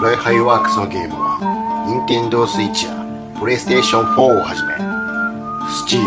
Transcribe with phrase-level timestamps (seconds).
[0.00, 1.40] フライハイワークスのゲームは、
[2.06, 2.94] Nintendo Switch や
[3.34, 4.74] PlayStation 4をはじめ、
[5.74, 6.06] Steam、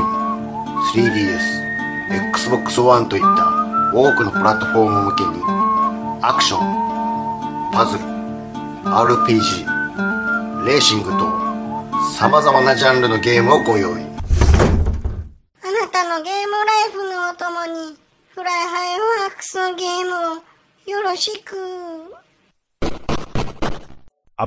[0.96, 3.52] 3DS、Xbox One といった
[3.94, 5.44] 多くのプラットフォーム向けに、
[6.22, 8.06] アクション、パズル、
[8.86, 11.28] RPG、レーシングと、
[12.18, 13.92] 様々なジャンルのゲームをご用意。
[13.92, 14.06] あ
[15.68, 17.98] なたのゲームライフのお供に、
[18.30, 20.44] フライハイワークスのゲームを
[20.90, 21.58] よろしく。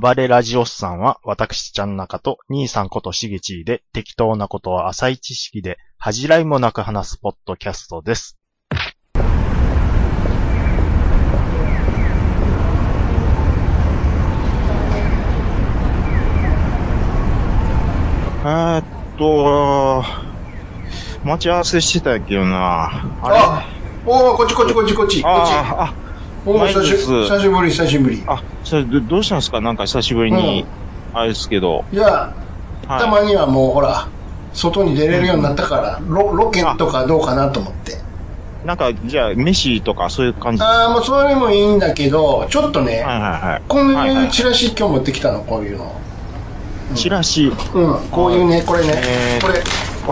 [0.01, 8.37] 暴れラジオスさんは、私ちゃん中と兄さんことしげちーで、適当なことは浅い知識で、恥じらいもなく話すポッドキャストです。
[18.43, 18.85] えーっ
[19.17, 20.03] と、
[21.25, 23.19] 待ち合わせしてたけどな。
[23.23, 23.39] あれ？
[23.39, 23.65] あ
[24.05, 25.23] おー、こっちこっちこっちこっち。
[25.23, 25.53] こっち。
[26.47, 28.23] おー、久し久しぶり、久しぶり。
[28.27, 29.61] あ、それどどうしたんですか？
[29.63, 30.67] なんか久しぶりに、
[31.15, 31.85] あれですけど。
[31.91, 32.35] いや、
[32.87, 33.01] はい。
[33.01, 34.09] たまにはもうほら、
[34.53, 37.99] 外に出れるようになったから、ロロケとかどうかなと思って。
[38.67, 43.63] なんか、じゃあ、飯とかそういう感じですああ、もうそれもいいんだけど、ちょっとね、はいはいはい。
[43.69, 45.95] こうはいはいいうチラシ今日持ってきたの、こういうの。
[46.95, 47.47] チラシ？
[47.47, 47.55] うん、
[48.11, 48.93] こういうね、これね。
[48.97, 49.47] え、ー。
[49.47, 49.61] これ、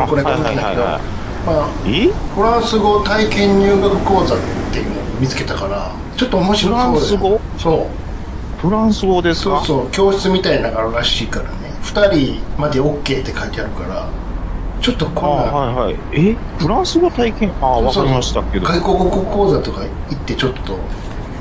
[0.03, 2.09] あこれ、これはいなんだけど、はいはいはいまあ、え？
[2.35, 4.39] フランス語体験入学講座っ
[4.73, 7.41] ていうのを見つけたから、ちょっと面白そうフランス語？
[7.59, 8.61] そう。
[8.61, 9.57] フランス語ですか？
[9.65, 11.73] そうそう、教室みたいなのがあるらしいからね。
[11.83, 14.09] 二人まで OK って書いてあるから、
[14.81, 15.97] ちょっとあこんな、はいはい。
[16.13, 16.37] え？
[16.59, 17.53] フランス語体験？
[17.61, 18.67] あわかりましたけど。
[18.67, 20.79] 外国語講座とか行ってちょっと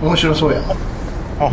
[0.02, 0.64] 面白そうやん。
[1.40, 1.44] あ、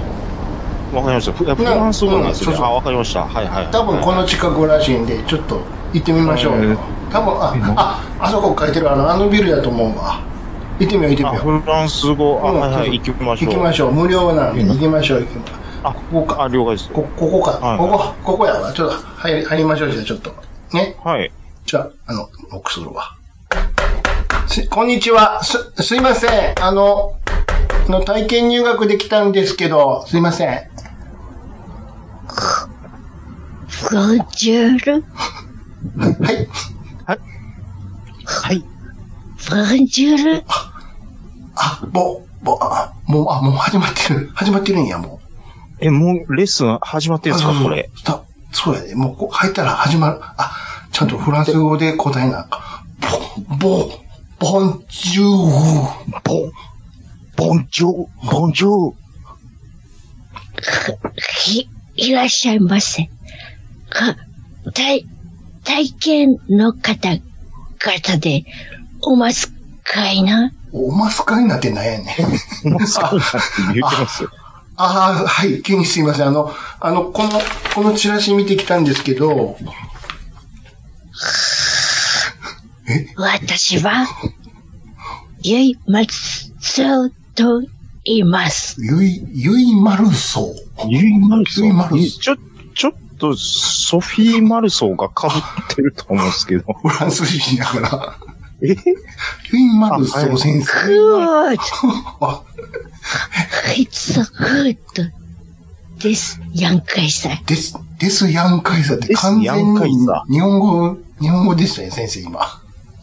[0.94, 1.32] わかりました。
[1.32, 2.52] フフランス語なんですね。
[2.52, 3.26] うんそうそうあ、わかりました。
[3.26, 3.70] はいはい。
[3.70, 5.60] 多分この近くらしいんで、ちょっと
[5.92, 6.78] 行ってみましょう。
[7.11, 10.20] 多分、あ、あ、あそこ書いてるあの、あのビルだと思うわ。
[10.78, 11.61] 行ってみよう行ってあ、みよう。
[11.61, 13.53] フランス語、あ、うんはいはい、行きましょう。
[13.53, 13.92] 行きましょう。
[13.92, 15.20] 無料なんで、うん行きましょう。
[15.20, 16.42] 行きまあ、ここか。
[16.42, 16.91] あ、了解です。
[16.91, 17.53] こ、ここか。
[17.53, 18.72] はいここ、ここやわ。
[18.72, 20.34] ちょっと入り、入りましょう、じゃあちょっと。
[20.72, 20.97] ね。
[21.03, 21.32] はい。
[21.65, 23.15] じゃあ、あの、ノックするわ。
[24.47, 25.43] す、こんにちは。
[25.43, 26.54] す、すいません。
[26.60, 27.15] あの、
[27.87, 30.60] あの体験入学できたんですけど、すいません。
[33.93, 35.04] ボンジュール、
[37.06, 37.21] はい。
[38.25, 38.59] はい。
[38.61, 40.44] ボンジュール。
[41.56, 44.31] あ、ぼ、ぼ、あ、もう、あ、もう始まってる。
[44.34, 45.21] 始まってるんや、も
[45.81, 47.33] え、もうレッスン始まってう。
[47.33, 47.91] るんですかあそうこれ？
[48.05, 48.94] そうそうやで。
[48.94, 50.19] もうこう入ったら始まる。
[50.21, 50.50] あ、
[50.91, 52.84] ちゃんとフランス語で答えなあか
[53.47, 53.59] ん。
[53.59, 53.91] ぼ、ぼ、
[54.41, 55.27] ボンジュー
[56.25, 56.53] ボン、
[57.37, 58.95] ボンジョー、ボンジョー。
[61.53, 61.69] い、
[62.09, 63.05] いらっしゃいませ。
[63.91, 64.16] か、
[64.75, 65.06] 体、
[65.68, 67.20] 体験の方々
[68.18, 68.46] で、
[69.02, 69.52] おます
[69.84, 70.50] かいな？
[70.72, 72.16] おますかになってなんやね
[72.64, 72.70] ん。
[72.70, 73.26] もうそうだって
[73.62, 74.30] 言ってますよ。
[74.76, 76.28] ああ、はい、急にすいません。
[76.28, 77.30] あの、あの、この、
[77.74, 79.56] このチラシ見てきたんですけど、
[83.16, 84.06] 私は、
[85.42, 87.60] ゆいまつそうと
[88.04, 88.76] 言います。
[88.78, 90.54] ゆい、ゆいまるそう。
[90.88, 92.20] ユイマルソユイマルソー。
[92.20, 92.47] ちょ、ちょっ
[93.18, 96.72] と、ソフィー・マルソーが被ってると思うんですけど。
[96.82, 98.18] フランス人だから。
[98.62, 98.76] え？
[99.52, 100.72] ゆいまるそう先生。
[100.86, 101.58] Good!
[102.20, 102.42] あ、
[103.76, 104.78] It's good!
[106.00, 107.44] です、ヤンカイさん。
[107.44, 112.40] です、ですやんかいさって完全にさ日本語、日本語でしたね、先生今。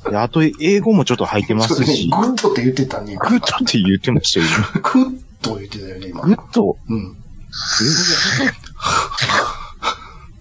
[0.10, 2.10] であと、英語もちょっと入ってますし。
[2.10, 3.30] Good って言ってたね、今。
[3.30, 4.46] Good って言ってましたよ、
[4.82, 6.36] Good 言ってたよね、今今。
[6.36, 6.78] Good？
[6.88, 7.18] うん。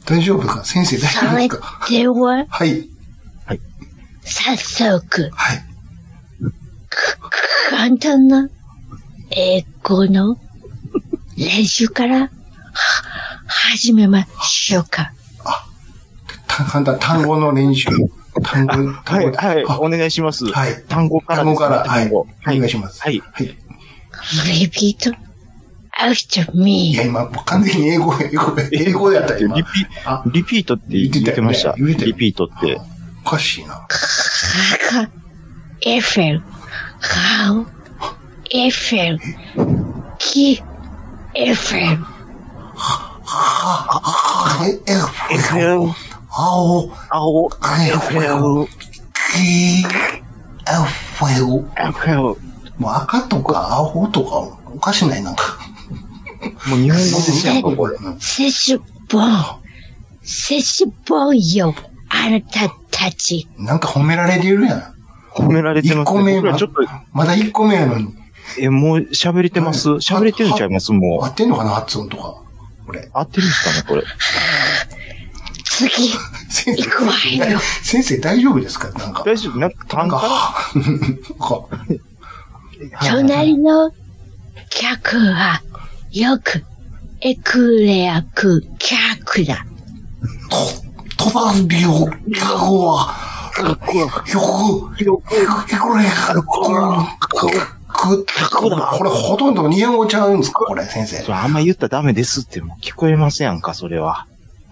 [0.06, 0.64] 大丈夫か？
[0.64, 1.86] 先生大丈夫ですか？
[1.88, 2.88] では、はい。
[4.22, 5.64] 早速、はい。
[7.70, 8.48] 簡単な
[9.30, 10.38] 英語の
[11.36, 12.30] 練習からは
[13.46, 15.12] 始めましょうか。
[16.46, 17.88] た簡単、単語の練習。
[18.42, 20.46] 単語、はい、単語はい、あお願いします。
[20.46, 21.44] はい単語から。
[21.44, 22.10] 単語から、はい。
[22.12, 22.26] お。
[22.46, 23.00] 願いします。
[23.02, 23.20] はい。
[23.32, 23.56] はい。
[24.46, 25.14] Repeat
[26.00, 26.94] after い me.
[26.94, 29.64] や、今、完全に英語、英語、英語やった、今リ。
[29.64, 29.68] ピ
[30.04, 31.74] あ、リピートって言ってました。
[31.76, 32.80] 言ってたよねリピートって。
[33.24, 33.86] おかしいな。
[34.90, 35.08] How
[35.86, 36.42] Eiffel.
[37.00, 37.66] How
[38.52, 39.18] Eiffel.
[40.18, 40.62] Ki
[41.34, 42.14] Eiffel.
[43.26, 44.92] あ、え、え、
[45.34, 45.92] エフェル、
[46.30, 47.50] 青、青、
[47.80, 48.68] エエフェル、
[49.32, 49.86] キエ
[50.84, 51.46] フェル。
[51.46, 52.40] もエフェル。
[52.78, 55.58] もう赤とか青とか、おかしない、なんか。
[56.76, 57.96] う日本語ですやんか、これ。
[57.96, 58.78] うん接種
[59.10, 59.60] 本。
[60.22, 61.74] 接種本よ。
[62.08, 63.48] あなたたち。
[63.58, 64.94] なんか褒められてるやん。
[65.34, 66.18] 褒められて一ますね。
[66.18, 66.82] 個目ちょっと、
[67.12, 68.14] まだ一個目やのに。
[68.58, 69.88] え、もう喋れてます？
[69.88, 70.92] 喋れてるんちゃいます？
[70.92, 71.70] も合ってんのかな？
[71.70, 72.42] 発音とか。
[72.86, 73.10] これ。
[73.12, 74.02] 合ってるんですかね、これ？
[75.64, 76.08] 次、
[76.48, 77.12] 先生行くわ
[77.50, 77.58] よ。
[77.82, 78.90] 先生大丈夫ですか？
[78.90, 79.24] なんか。
[79.24, 79.58] 大丈夫？
[79.58, 80.90] なんか、なん単価か、なん
[81.40, 81.68] か
[83.10, 83.90] 隣の
[84.70, 85.62] 客は、
[86.14, 86.64] よく、
[87.22, 89.66] エクレアク客だ。
[91.18, 93.16] と、隣の客は、
[93.58, 93.96] よく、
[95.02, 96.12] よく、いくらや、
[97.88, 101.32] く、客だこれほとんど日本語ちゃうんですかこれ、先生。
[101.32, 104.28] あんま言ったらダメですって、もう聞こえませんか、それは。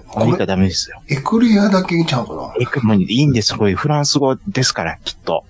[0.06, 1.02] これ言ったらダメですよ。
[1.08, 5.44] エクレアだけちゃうかなえ、もいいんです、これフランス語ですから、きっと。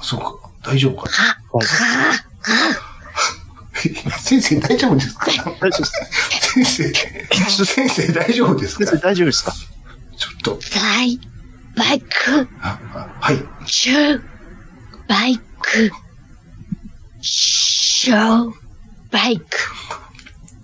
[0.00, 0.34] そうか。
[0.62, 1.10] 大丈夫か
[1.52, 1.64] は、は、
[4.18, 5.26] 先生大丈夫ですか？
[5.26, 5.92] 大丈夫です。
[6.54, 8.86] 先生、先生大丈夫ですか？
[8.86, 9.52] 先生大丈夫ですか？
[10.16, 11.18] ちょっと、バイ、
[11.76, 13.38] バイク、はい。
[13.66, 14.22] シュー、
[15.08, 15.90] バイク、
[17.22, 18.52] ショー、
[19.10, 19.44] バイク、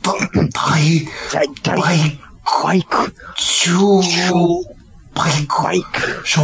[0.03, 0.15] ば、
[0.53, 2.21] 大、大体、バイ
[2.63, 3.77] バイク、中、
[5.15, 6.43] バイク、バイク、小、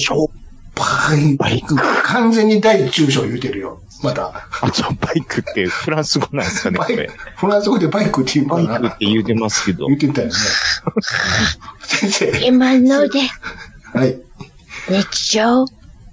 [0.00, 0.30] 小、
[0.74, 1.76] バイバイク。
[2.02, 3.80] 完全に大中小言うてるよ。
[4.02, 4.48] また。
[4.60, 7.10] あ、そう、バイクってフランス語なんですかね、バイこれ。
[7.36, 8.90] フランス語でバイクって言うバイかな？
[8.90, 9.96] クって言うてますけど言。
[9.96, 10.34] ってたよね。
[11.80, 12.46] 先生。
[12.46, 13.20] 今ので
[13.92, 14.20] はい。
[14.88, 15.66] 日常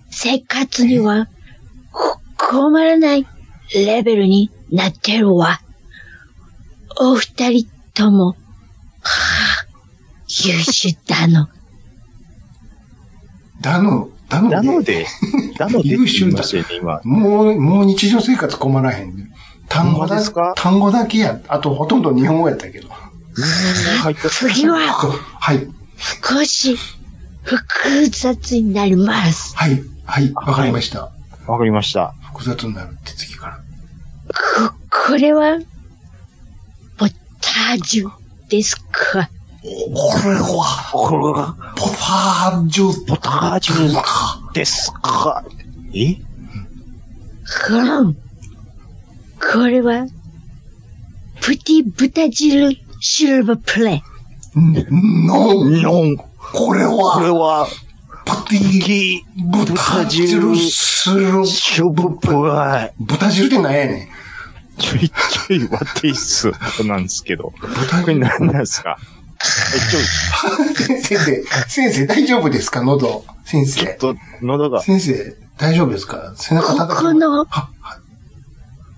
[0.10, 1.28] 生活には
[1.92, 3.28] こ困らない
[3.74, 5.62] レベルになってるわ。
[6.98, 8.36] お二人とも、は
[9.04, 9.66] あ、
[10.28, 11.50] 優秀だの。
[13.62, 14.56] だの、だので。
[14.56, 15.06] なので、
[15.60, 16.44] なので優秀だ。
[17.04, 19.32] もう、もう日常生活困らへん。
[19.70, 20.22] 単語だ
[20.56, 21.40] 単語だけや。
[21.48, 22.90] あとほとんど日本語やったけど。
[24.30, 24.80] 次は
[25.40, 25.68] はい。
[26.24, 26.78] 少し
[27.44, 29.56] 複雑になります。
[29.58, 29.82] はい。
[30.06, 30.32] はい。
[30.34, 31.12] わかりました。
[31.48, 32.14] わかりました。
[32.34, 33.58] 複雑になるって次から。
[34.70, 34.74] こ、
[35.10, 35.60] これは、
[36.98, 38.12] ポタージュ
[38.50, 39.30] ですか？
[39.66, 43.06] これは、これが、ポタージュ。
[43.08, 45.44] ポタージュですか？
[45.92, 46.18] え？
[47.72, 48.14] うん。
[48.14, 48.20] こ
[49.68, 50.06] れは、
[51.42, 54.04] プティ豚汁シルバープレイ。
[54.56, 56.24] の、の、
[56.54, 57.68] これこれは、は、
[58.24, 60.56] パティ、キ豚汁。
[60.56, 62.94] シュブプライ。
[63.00, 64.08] 豚汁って何やねん。
[64.80, 66.52] ちょいちょい割っていいっす。
[66.84, 67.54] なんですけど。
[67.62, 68.98] 豚これ何なんですか？
[69.46, 72.82] 先生、先生大丈夫ですか？
[72.82, 73.24] 喉。
[73.46, 73.82] 先生。
[73.82, 76.34] ちょっと、喉が、先生、大丈夫ですか？
[76.36, 77.04] 背中こ叩く。
[77.04, 77.46] この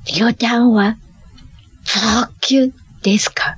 [0.06, 0.96] 旅団は、
[1.86, 2.72] 特急
[3.04, 3.58] ですか？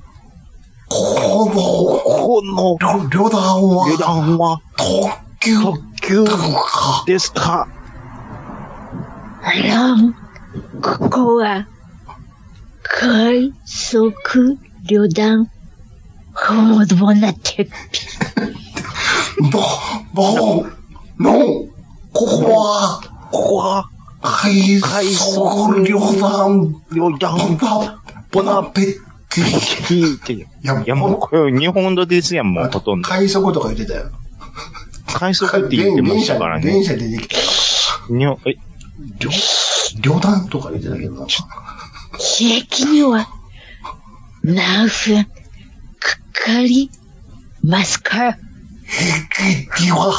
[0.90, 5.10] この、この、旅旅団は、油断は、特
[5.40, 5.60] 急。
[5.60, 7.04] 特急か。
[7.06, 7.68] ですか？
[9.44, 10.14] ロン、
[10.82, 11.68] ここは、
[12.82, 14.58] 快速
[14.88, 15.50] 旅団、
[16.48, 17.72] ホモドボなってる。
[19.52, 19.60] ぼ、
[20.14, 20.66] ぼ、
[21.20, 21.68] の、
[22.14, 23.02] ここは、
[23.32, 23.90] ここは、
[24.22, 28.02] 快速旅団、旅団、ボナ、
[28.32, 28.86] ボナペッ
[29.30, 29.44] ティ。
[29.86, 30.34] 聞いて。
[30.34, 33.08] いやや、もう、これ、日本語ですやん、もう、ほとんど。
[33.08, 34.10] 快速とか言ってたよ。
[35.08, 36.84] 快速って言ってましたから電ね。
[36.84, 37.38] 車出てきた。
[38.08, 38.56] 日本、え、
[39.20, 39.32] 旅、
[40.02, 41.28] 旅団とか言ってたけどな。
[42.42, 43.28] 駅には、
[44.44, 45.28] 何分、
[46.46, 46.90] かかり
[47.64, 48.38] ますか
[48.92, 50.12] 駅は、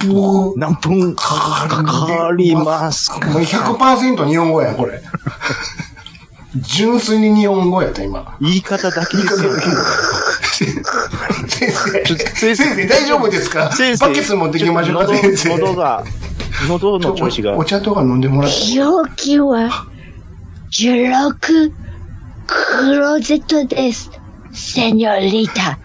[0.00, 0.54] 3分。
[0.56, 3.20] 何分かかりますか？
[3.28, 5.00] もう100%日本語や、これ。
[6.62, 8.36] 純粋に日本語やった、今。
[8.40, 9.52] 言い方だけですよ。
[11.48, 11.70] 先
[12.34, 13.70] 生、先生大丈夫ですか？
[13.72, 15.50] 先生バケツ持ってきましょうか、先生。
[15.50, 16.04] 喉喉が、
[16.68, 17.64] 喉の調子がお。
[17.64, 18.72] 茶とか飲んでもらって。
[18.72, 19.86] 容器は、
[20.72, 21.72] 16ク
[22.98, 24.10] ローゼットです。
[24.56, 25.78] セニ ョリータ。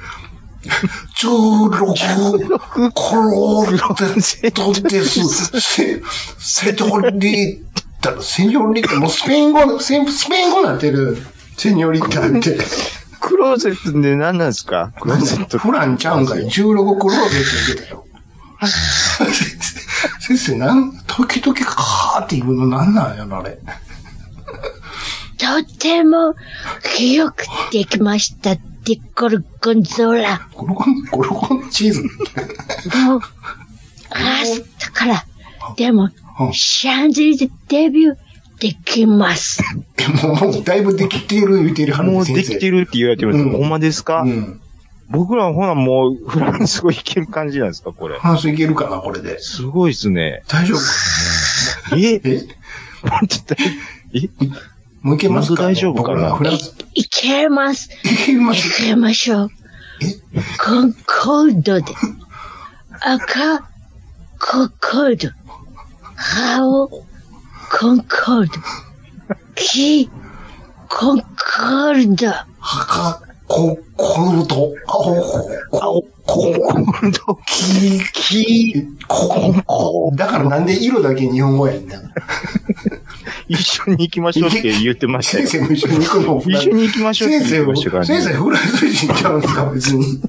[1.17, 3.71] 16コロー
[4.19, 5.59] ゼットです。
[5.59, 6.01] セ、
[6.39, 7.59] セニョリー
[8.01, 11.17] タ、セニョリータ、もうスペイン語、ススペイン語なってる。
[11.57, 12.57] セニョリータって。
[13.19, 14.91] クローゼットって何なんですか？
[14.99, 17.07] クローゼットフランちゃうんかい ?16 クローゼット
[17.67, 18.05] 言ってたよ。
[20.21, 23.57] 先生、なん、時々カーって言うのなんなんやろ、あれ。
[25.41, 26.35] とても、
[27.15, 28.55] よくできました。
[28.55, 30.47] ディコルゴンゾーラ。
[30.53, 32.01] ゴロゴン、ゴロゴンチーズ？
[32.03, 35.25] もう、明日から、
[35.77, 38.15] でもうん、シャンゼリゼデビュー
[38.59, 39.63] できます。
[39.97, 43.39] えもう、もうだいぶできてる言うてるはずもうできてるって言われてます。
[43.39, 44.61] うんほんまですか、うん。
[45.09, 48.17] 僕らほなもうフランス語いける感じなんですかこれ？
[48.19, 49.39] 話いけるかな、これで。
[49.39, 50.43] すごいっすね。
[50.47, 51.95] 大丈夫？
[51.97, 52.21] え？
[52.23, 52.47] え？
[54.13, 54.29] え？
[55.01, 56.35] もういけますか僕大丈夫かな？
[56.35, 57.89] フランス、いけます。
[58.03, 59.49] いけまいすけましょう。
[60.63, 61.85] コンコードで。
[63.01, 63.59] 赤、
[64.39, 65.33] ココード。
[66.57, 68.51] 青、コンコード。
[69.55, 70.09] 黄、
[70.87, 72.29] コンコード。
[72.59, 75.15] 赤、こ、コルト、青、
[75.81, 80.13] 青、こ、キキこ、こ。
[80.15, 81.99] だからなんで色だけ日本語やんな。
[83.49, 85.47] 一緒に行きましょうって言ってましたよ。
[85.47, 88.07] 先生も一緒に行くの一緒に行きましょうって先生も、言ってましたからね。
[88.07, 90.21] 先生フランス人ちゃうんですか、別に。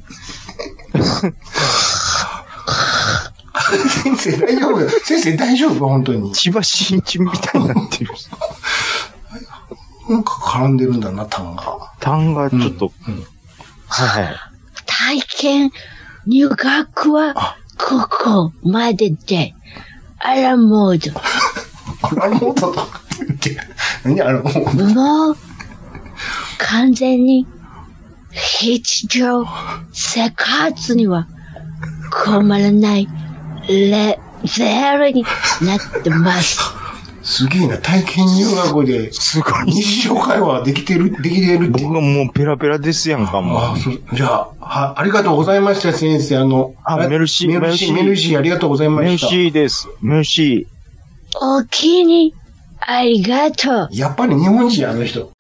[4.03, 4.89] 先生大丈夫？
[5.05, 5.89] 先生大丈夫？
[5.89, 6.33] 本当に。
[6.33, 8.11] 千葉真一みたいになってる。
[10.09, 11.93] なんか絡んでるんだな、単が。
[12.01, 13.25] 単がちょっと、うん
[13.87, 14.37] はいはい。
[14.87, 15.71] 体験、
[16.27, 19.55] 入学は、ここまでで、
[20.19, 21.21] アラモード。
[22.23, 23.57] あの音とか言って。
[24.05, 25.37] 何あの、もう、
[26.59, 27.47] 完全に、
[28.61, 29.45] 日常
[29.93, 31.27] 生活には
[32.25, 33.09] 困らない
[33.69, 35.25] レベルに
[35.63, 36.59] なってます。
[37.33, 39.73] すげえな、体験入学で、すごい。
[39.73, 41.83] 日常会話できてる、できてるって。
[41.83, 43.59] 僕がもうペラペラですやんか、もう。
[43.59, 46.37] あそうじゃあ、は、ありがとうございました、先生。
[46.37, 49.29] あの、あメルシーメルシー、メルシーメルシー、ありがとうございまメルした。
[49.29, 49.89] シーです。
[50.03, 50.67] メルシ
[51.41, 52.35] お気に、
[52.81, 53.89] ありがとう。
[53.93, 55.33] やっぱり日本人、あの人。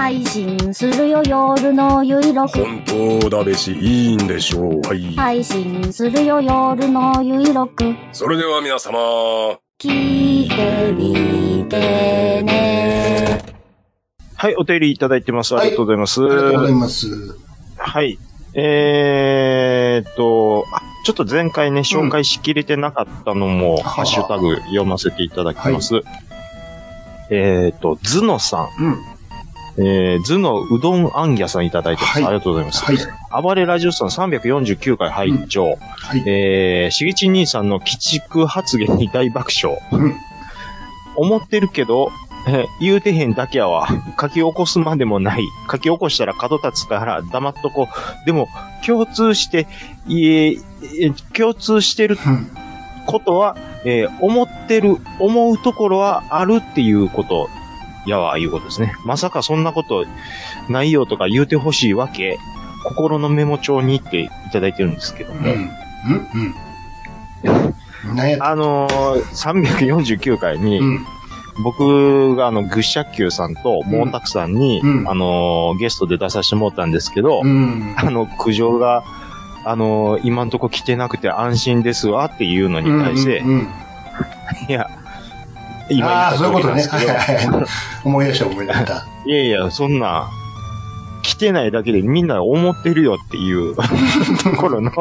[0.00, 2.82] 配信するよ夜のゆいろく本
[3.20, 4.80] 当だべし、いいんでしょう。
[4.80, 5.14] はい。
[5.14, 8.98] 配信するよ夜のゆいろくそれでは皆様、
[9.78, 13.54] 聞いてみてねー。
[14.36, 15.52] はい、お手入れいただいてます。
[15.54, 16.24] あはいりがとうございます。
[16.24, 17.36] ありがとうございます。
[17.76, 18.18] はい。
[18.54, 26.00] えーっと、あちょっと前回ね、紹介しきれてなかったのも、ハッシュタグ読ませていただきます。
[27.28, 28.82] えーっと、ズノさん。
[28.82, 29.09] うん。
[29.78, 32.12] えー、ズノうどんあんぎゃさんいただいてます。
[32.14, 32.84] はいありがとうございます。
[32.84, 33.42] はい。
[33.42, 36.22] 暴れラジオさん349回拝聴、はい。
[36.26, 39.78] えー、しげち兄さんの鬼畜発言に大爆笑。
[39.92, 40.14] うん
[41.16, 42.10] 思ってるけど、
[42.46, 43.86] えー言うてへんだけやわ。
[44.18, 45.42] 書き起こすまでもない。
[45.70, 47.88] 書き起こしたら角立つから黙っとこ
[48.22, 48.26] う。
[48.26, 48.48] でも、
[48.86, 49.66] 共通して、
[50.06, 52.48] いええー共通してるうん。
[53.06, 57.48] ことは、えー思ってる、思うところはあるっていうこと
[58.06, 58.94] やわ、いうことですね。
[59.04, 60.04] まさかそんなこと
[60.68, 62.38] ないよとか言うてほしいわけ、
[62.84, 65.40] 心のメモ帳にっていただいてるんですけども。
[65.40, 65.46] うん。
[65.46, 66.54] うん。
[67.44, 68.42] うん。
[68.42, 71.06] あのー、349回に、うん。
[71.62, 77.94] 僕があの、グッシャッキューさんとモータクさんに、うんあのー、ゲストで出させてもらったんですけど、うん。
[77.98, 79.04] あの、苦情が、
[79.64, 83.68] あのー、今んとこ来てなくて安心ですわっていうのに対して、うんうんうん
[84.68, 84.88] いや、
[85.90, 86.84] 今ああ、そういうことね。
[88.04, 89.06] 思い出した思い出した。
[89.26, 90.28] いやいや、そんな、
[91.22, 93.76] 来てないだけでみんな思ってるよっていう
[94.42, 94.92] ところの、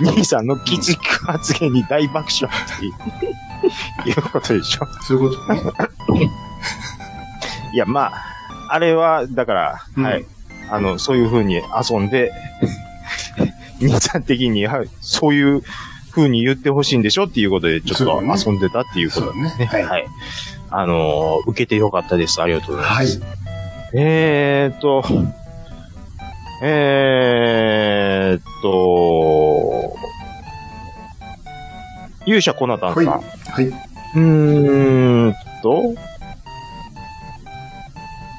[0.00, 4.86] 兄さんの鬼畜発言に大爆笑っていうことでしょ。
[5.02, 6.30] そういうことね。
[7.72, 8.12] いや、まあ、
[8.70, 10.24] あれは、だから、うんはい。
[10.70, 12.32] あの、そういう風に遊んで、
[13.80, 15.62] 兄さん的に、はい、そういう
[16.14, 20.06] 風に言ってほしいんでしょっていうことで、ちょっと遊んでたっていうことですねはいはい。
[20.70, 22.40] あのー受けてよかったです。
[22.40, 23.20] ありがとうございます。
[23.20, 23.34] はい。
[23.96, 25.04] えーっと、
[26.62, 29.96] えーっと、
[32.26, 33.04] 勇者コナタンさん。
[33.04, 33.22] はい。
[33.52, 33.66] はい。
[33.66, 35.94] うーんと、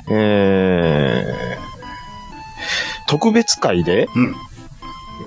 [0.10, 4.36] えー、特別会で、うん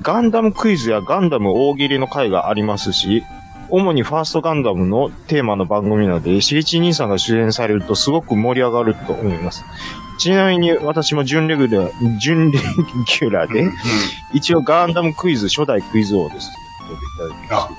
[0.03, 3.25] ガンダムクイズやガンダム大喜利の会がありますし、
[3.71, 9.65] 主にファーストガンダムのテーマの番組なので、しげち兄さんが主演されるとすごく盛り上がると思います。
[10.19, 13.71] ちなみに私も準レギュラー、準レギュラーで、
[14.33, 16.51] 一応ガンダムクイズ初代クイズ王です。
[16.89, 16.93] と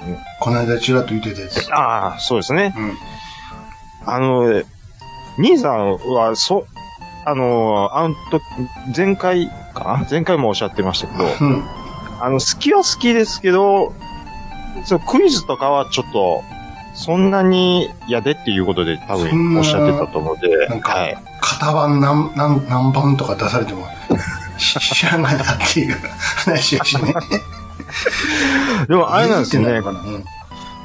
[0.05, 1.73] いうこの間ちらっと言ってたやつ。
[1.73, 2.73] ああ、そうですね。
[2.77, 2.97] うん。
[4.05, 4.63] あの、
[5.38, 6.65] 兄さんは、そ、
[7.25, 8.41] あの、あのと、
[8.95, 10.07] 前回かな？
[10.09, 11.63] 前回もおっしゃってましたけど、うん。
[12.21, 13.93] あの、好きは好きですけど、
[14.85, 16.43] そう、クイズとかはちょっと、
[16.93, 21.17] そんなに嫌でっていうことで多分おっしゃってたと思うので、なんかはい。
[21.41, 23.88] 型番何、何、何番とか出されても、
[24.57, 25.95] し知らないなっていう
[26.45, 27.13] 話やしね。
[28.88, 29.81] でもあれなんですよね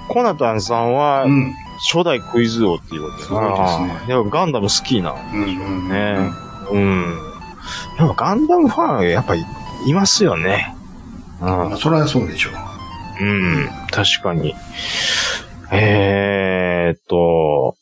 [0.09, 1.25] コナタンさんはな。
[1.25, 1.55] うん。
[1.81, 5.15] 初代クイズ王っていうことすごいですねでもガンダム好きな。
[5.33, 5.43] うん。
[5.43, 5.89] うん。
[5.89, 6.31] ね
[6.71, 7.19] うん。
[7.99, 9.45] やっぱガンダムファンやっぱり
[9.87, 10.74] いますよね。
[11.53, 13.25] うんまあ、それはそうでしょう。
[13.25, 14.55] うん、確かに。
[15.73, 17.77] えーっと、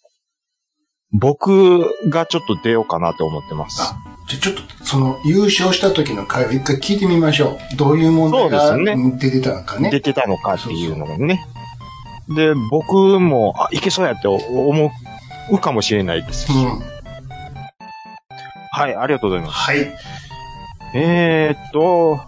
[1.12, 3.83] 僕がちょっと出ようかなと思ってます。
[3.83, 3.97] あ
[4.28, 7.76] じゃあちょっと、その、優勝した時の回を一回聞いてみましょう。
[7.76, 8.76] どういう問題が
[9.19, 9.90] 出てたのかね。
[9.90, 11.45] 出てたのかっていうのがね。
[12.28, 14.90] で、僕も、あ、いけそうやって思
[15.50, 16.52] うかもしれないですし。
[16.52, 16.81] うん。
[18.75, 19.59] はい、ありがとうございます。
[19.59, 19.95] はい。
[20.94, 22.20] えーっと、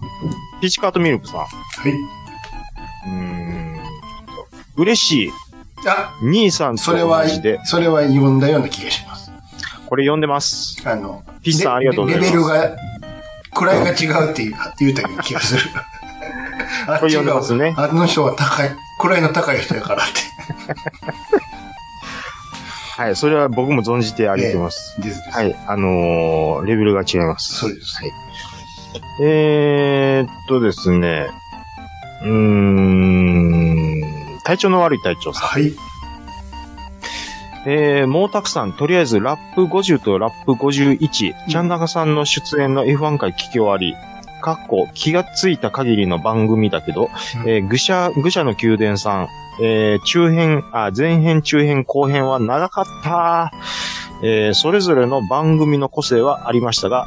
[0.60, 1.38] ピチカートミルクさん。
[1.40, 1.46] は
[1.86, 1.92] い。
[1.92, 3.78] うーん。
[4.76, 5.30] 嬉しい。
[5.86, 9.30] あ、兄さんとそれは同じで、、それは読んだような気がします。
[9.86, 10.82] これ読んでます。
[10.88, 12.76] あの、ピッチさんありがとうございますレベルが、
[13.52, 15.60] 位が違うって言う言うたような気がする。
[16.86, 20.14] あ これ読んでますねあの人は高い、位の高い人やからって。
[22.96, 25.00] はい、それは僕も存じてあげてます。
[25.00, 25.36] ですです。
[25.36, 27.54] はい、あのー、レベルが違います。
[27.56, 27.96] そうです。
[27.96, 28.23] はい。
[29.20, 31.28] えーっとですね、
[32.22, 34.02] うーん、
[34.44, 35.48] 体調の悪い隊長さん。
[35.48, 35.72] はい。
[37.66, 41.08] えー、もうたくさん、とりあえずラップ50とラップ51、
[41.48, 43.94] ちゃんなかさんの出演の F1 回聞き終わり、
[44.42, 47.08] かっこ気がついた限りの番組だけど、
[47.42, 49.28] うんえー、愚者、愚者の宮殿さん、
[49.62, 53.52] えー、中編、あ、前編、中編、後編は長かった。
[54.22, 57.06] えー、それぞれの番組の個性はありましたが、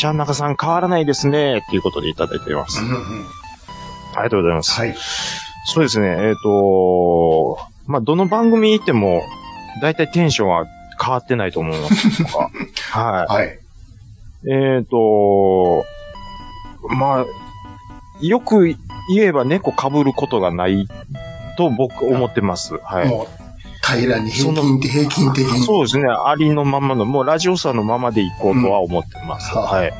[0.00, 2.80] ちゃんなかさん変わらないですね、っていうことでいただいています。
[2.80, 3.26] うんうん
[4.12, 4.72] ありがとうございます。
[4.72, 4.94] はい。
[5.66, 9.22] そうですね、えっ、と、まあ、どの番組行っても、
[9.82, 10.66] だいたいテンションは
[11.00, 12.24] 変わってないと思います。
[12.24, 12.50] とか
[12.90, 13.60] ははい。
[14.46, 14.50] い。
[14.50, 15.84] えっ、と、
[16.88, 17.26] まあ、
[18.20, 18.78] よく言
[19.18, 20.88] えば猫被ることがない
[21.58, 22.78] と僕思ってます。
[22.78, 23.08] はい。
[23.08, 23.39] もう、
[23.96, 25.64] 平らに平均的、平均的に。
[25.64, 26.04] そうですね。
[26.08, 29.52] ありのままの、もうラジオさんのままで行こうとは思ってます。
[29.54, 29.92] うんはい。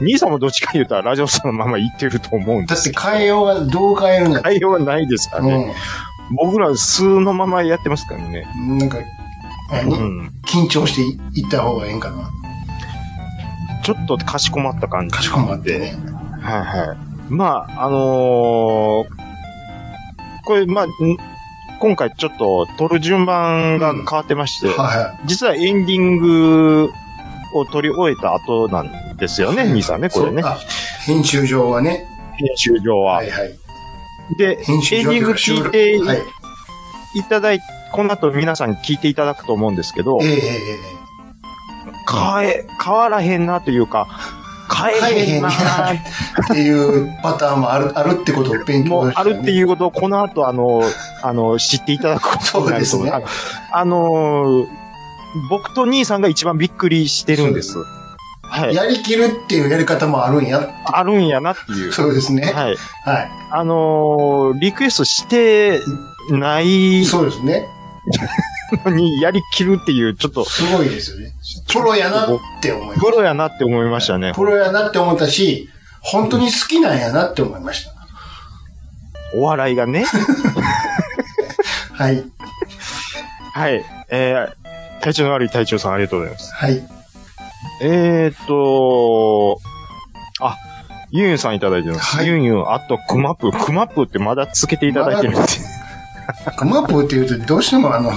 [0.00, 5.74] 兄さんもどっちか言うたらラジオさんのまま行ってると思うんですだって変えようが、どう変えるんだ内容はないですからね。
[6.36, 8.46] 僕ら数のままやってますからね。
[8.56, 8.78] うん。
[8.78, 9.02] なんか、う
[9.70, 10.32] 何ん。
[10.46, 12.30] 緊張していいった方がええんかな。
[13.82, 15.14] ちょっとかしこまった感じ。
[15.14, 15.96] かしこまってね。
[16.40, 16.96] はいはい。
[17.28, 19.24] まあ、あのー
[20.46, 20.90] これ、まあ、ん
[21.78, 26.90] 今回ちょっと撮る順番が変わってまして、は実はエンディング
[27.54, 30.10] を撮り終えた後なんですよね、兄さんね、い。
[30.10, 30.42] これね
[31.06, 32.06] 編集上はね。
[32.36, 33.16] 編集上は。
[33.16, 33.54] はいはい。
[34.38, 36.18] で、エンディング聞いてはい。
[37.16, 37.60] いただい
[37.92, 41.04] この後皆さん聞いていただくと思うんですけどえ、ええええ
[42.10, 44.08] 変え、変わらへんなというか、
[44.74, 45.52] 変えへんなっ
[46.52, 50.82] ていうパターンもある、あるってことを勉強したねあるっていうことをこの後あの、
[51.22, 53.28] あの、知っていただくことになると思うそうであ
[53.72, 54.84] あのー
[55.50, 57.76] 僕と兄さんが一番びっくりしてるんです。
[58.42, 58.74] はい。
[58.74, 60.70] やりきるっていうやり方もあるんや。
[60.86, 61.92] あるんやなっていう。
[61.92, 62.52] そうですね。
[62.52, 62.76] はい。
[63.04, 65.80] はあのーリクエストして
[66.30, 67.04] ないい。
[67.04, 67.66] そうですね。
[68.84, 71.32] のにやりきるっていう、ちょっと、すごいですよね。
[71.72, 74.34] プロやなって思いましプロやなって思いましたねた。。
[74.34, 75.68] プロやなって思ったし、
[76.00, 77.92] 本当に好きなんやなって思いました。
[79.34, 80.04] お笑いがね。
[81.92, 82.24] はい。
[83.54, 83.84] はい。
[84.10, 86.54] えー、体調の悪い隊長さんありがとうございます。
[86.54, 86.82] はい。
[87.80, 89.60] えーっと、
[90.40, 90.56] あ、
[91.10, 92.16] ユンユンさんいただいてます。
[92.16, 93.52] はいユンユン、あと、クマップ。
[93.52, 95.60] クマップってまだつけていただいてるんです。
[96.56, 98.12] クマップって言うとどうしてもあの、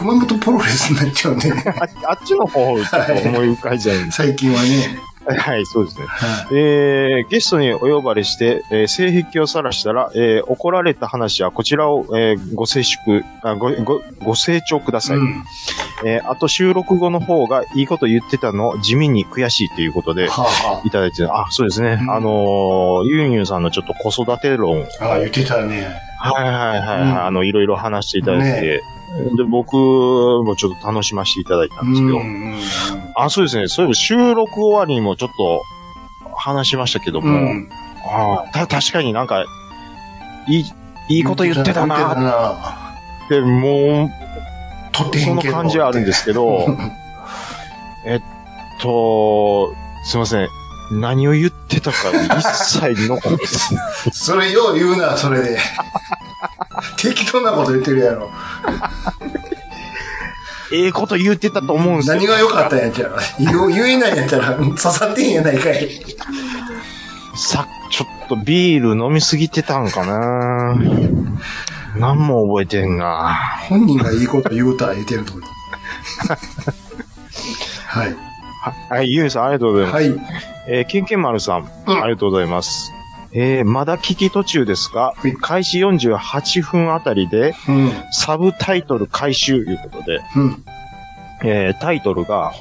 [0.00, 1.52] 熊本プロレスになっちゃうね。
[2.06, 4.16] ああっちの方をちょっと思い浮かいじゃうんです。
[4.24, 4.98] 最近はね。
[5.26, 6.06] はい、そうですね。
[6.08, 15.00] はえー、ゲストにお呼ばれして、えー性癖を晒したら、えー怒られた話はこちらを、えーご静粛あご、ご、ご清聴くだい。
[15.02, 15.16] さい。
[15.18, 15.44] うん。
[16.06, 21.98] えーあと収録後の方がいいこと言ってたの地味に悔しいということで、はあ、はいただいて、あ、そうですね。
[22.00, 25.86] うんあのーユンユンさんのちょっと子育て論、あ、ああ、言ってたね。
[26.18, 28.99] はいはいはい、はいうんあの、いろいろ話していただいて、ね
[29.36, 32.20] で、僕もちょっと楽しませていただいたんですけど、
[33.16, 33.68] あ、そうですね。
[33.68, 35.62] そういえば収録終わりにもちょっと
[36.36, 37.68] 話しましたけども、う。
[38.04, 39.44] ああた、確かになんか、
[40.48, 40.64] いい、
[41.08, 42.52] いいこと言ってたなな
[43.26, 44.10] って、もう、
[45.18, 45.34] そ。
[45.34, 46.66] の感じはあるんですけど、
[48.06, 48.20] えっ
[48.80, 50.48] と、すいません。
[50.92, 51.98] 何を言ってたか
[52.36, 52.42] 一
[52.80, 53.46] 切残って
[54.12, 55.58] それよう言うな、それで。
[56.96, 58.30] 適当なこと言ってるやろ。
[60.72, 62.14] ええこと言ってたと思うんですよ。
[62.14, 63.18] 何が良かったんやっちゃう。
[63.38, 65.88] 言えないんやったら刺さってへんやないかい。
[67.34, 70.76] さ、ちょっとビール飲みすぎてたんかな
[71.96, 73.36] 何も覚えてんな
[73.68, 75.44] 本人がいいこと言うたら言ってると思う。
[77.86, 78.16] はい。
[78.62, 79.94] ははい、ゆうさんありがとうございます。
[79.94, 80.14] はい。
[80.68, 82.92] えー、ケンケン丸さん、うんありがとうございます。
[83.32, 87.92] えー、まだ聞き途中ですがはい、開始48分あたりで、うん。
[88.12, 90.64] サブタイトル回収ということで、うん。
[91.44, 92.52] えータイトルが。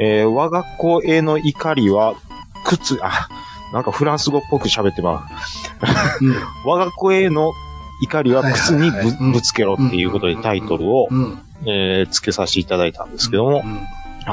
[0.00, 2.14] えー我が子への怒りは、
[2.64, 3.28] 靴、あ、
[3.72, 5.20] なんかフランス語っぽく喋ってまう。
[6.68, 7.52] 我が子への
[8.02, 8.90] 怒りは靴に
[9.32, 11.08] ぶ,、つけろっていうことでタイトルを。
[11.66, 13.80] えー付けさせていただいたんですけども、うん。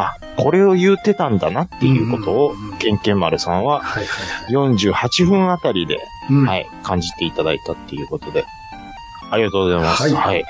[0.01, 4.73] あ、これを言うてたんだなっていうことをうんうんうん、ケンケン丸さんははいはいはい。
[4.73, 8.45] 48分あたりで、うんはい、感じていただいたっていうことで、
[9.31, 10.03] ありがとうございます。
[10.03, 10.45] はいはい。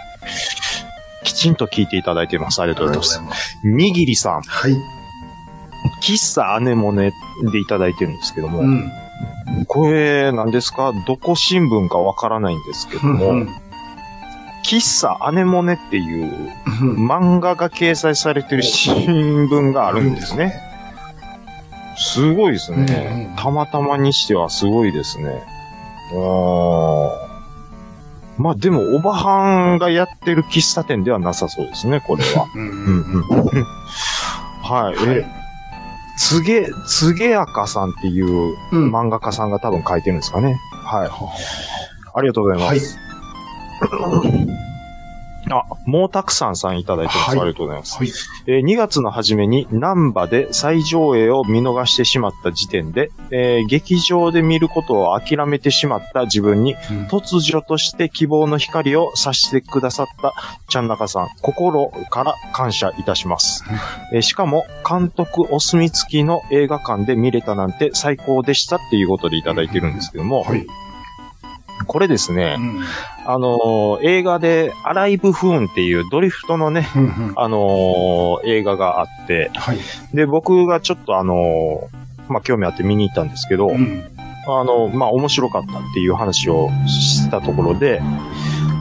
[1.23, 2.61] きちんと聞いていただいてます。
[2.61, 3.21] ありがとうございます。
[3.21, 3.59] ます。
[3.63, 4.75] にぎりさん、はい。
[6.03, 7.13] 喫茶アネモネ
[7.51, 8.91] でいただいてるんですけども、うん。
[9.67, 10.91] これ、何ですか？
[11.07, 13.49] どこ新聞かわからないんですけども、うん。
[14.65, 16.51] 喫茶アネモネっていう
[16.81, 17.07] うん。
[17.07, 20.59] 漫画が掲載されてる新聞があるんですね。。
[21.97, 23.33] すごいですね。
[23.37, 25.43] たまたまにしてはすごいですね。
[28.37, 32.47] まあでも、おばはんがやってる喫茶店ではなさそうですね、これは。
[34.61, 34.95] はい。
[35.07, 35.25] え、
[36.17, 38.93] つげ、つげやかさんっていううん。
[38.93, 40.59] 漫画家さんが多分書いてるんですかね。
[40.83, 41.09] はい。
[42.13, 43.04] ありがとうございます。
[45.51, 47.29] あ、もうたくさんさんいただいてます。
[47.29, 47.97] はいありがとうございます。
[47.97, 48.07] はい。
[48.47, 60.33] えー2月の初めに南波で再上映を見逃してしまった時点で、えー劇場で見ることを諦めてしまった自分にうん突如として希望の光を差してくださった
[60.67, 63.63] ちゃんなかさん、心から感謝いたします。
[64.13, 70.65] えーしかも、監督お墨付きの映画館で見れたなんて最高でしたっていうことでいただいてるんですけども、はい。
[71.85, 72.83] これですねう、ん。
[73.25, 79.77] あのー映画でアライブフーンっていうドリフトのね、うんうんあのー映画があって、はい。
[80.13, 84.03] で、僕がちょっとあのーまあ、興味あって見に行ったんですけど、うん。
[84.47, 88.01] あの、まあ、面白かったっていう話をしたところで、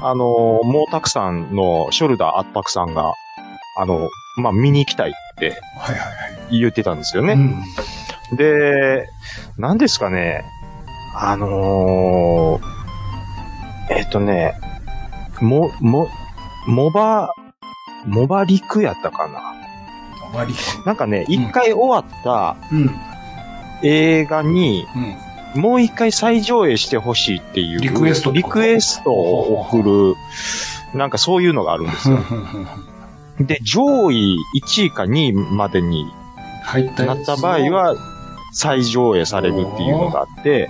[0.02, 0.16] あの、
[0.62, 3.14] もうたくさんのショルダー圧迫さんが、
[3.78, 5.58] あの、まあ、見に行きたいって。
[6.50, 7.32] 言ってたんですよね。
[8.30, 8.36] うん。
[8.36, 9.08] で、
[9.56, 10.44] 何ですかね、
[11.16, 12.83] あのー
[13.90, 14.54] えっ、とね、
[15.40, 16.08] も、も、
[16.66, 17.30] モバ、
[18.06, 19.54] モバリクやったかな。
[20.30, 20.54] 終わり。
[20.84, 22.90] なんかね、一回終わったうん。
[23.82, 24.86] 映画に、
[25.54, 25.60] うん。
[25.60, 27.80] もう一回再上映してほしいっていう。
[27.80, 32.18] リクエストリクエストを送る、なんかそういうのがあるんですよ。
[33.40, 36.06] で、上位1位か2位までに
[36.98, 37.94] なった場合、は、
[38.54, 40.68] 再上映されるっていうのがあって。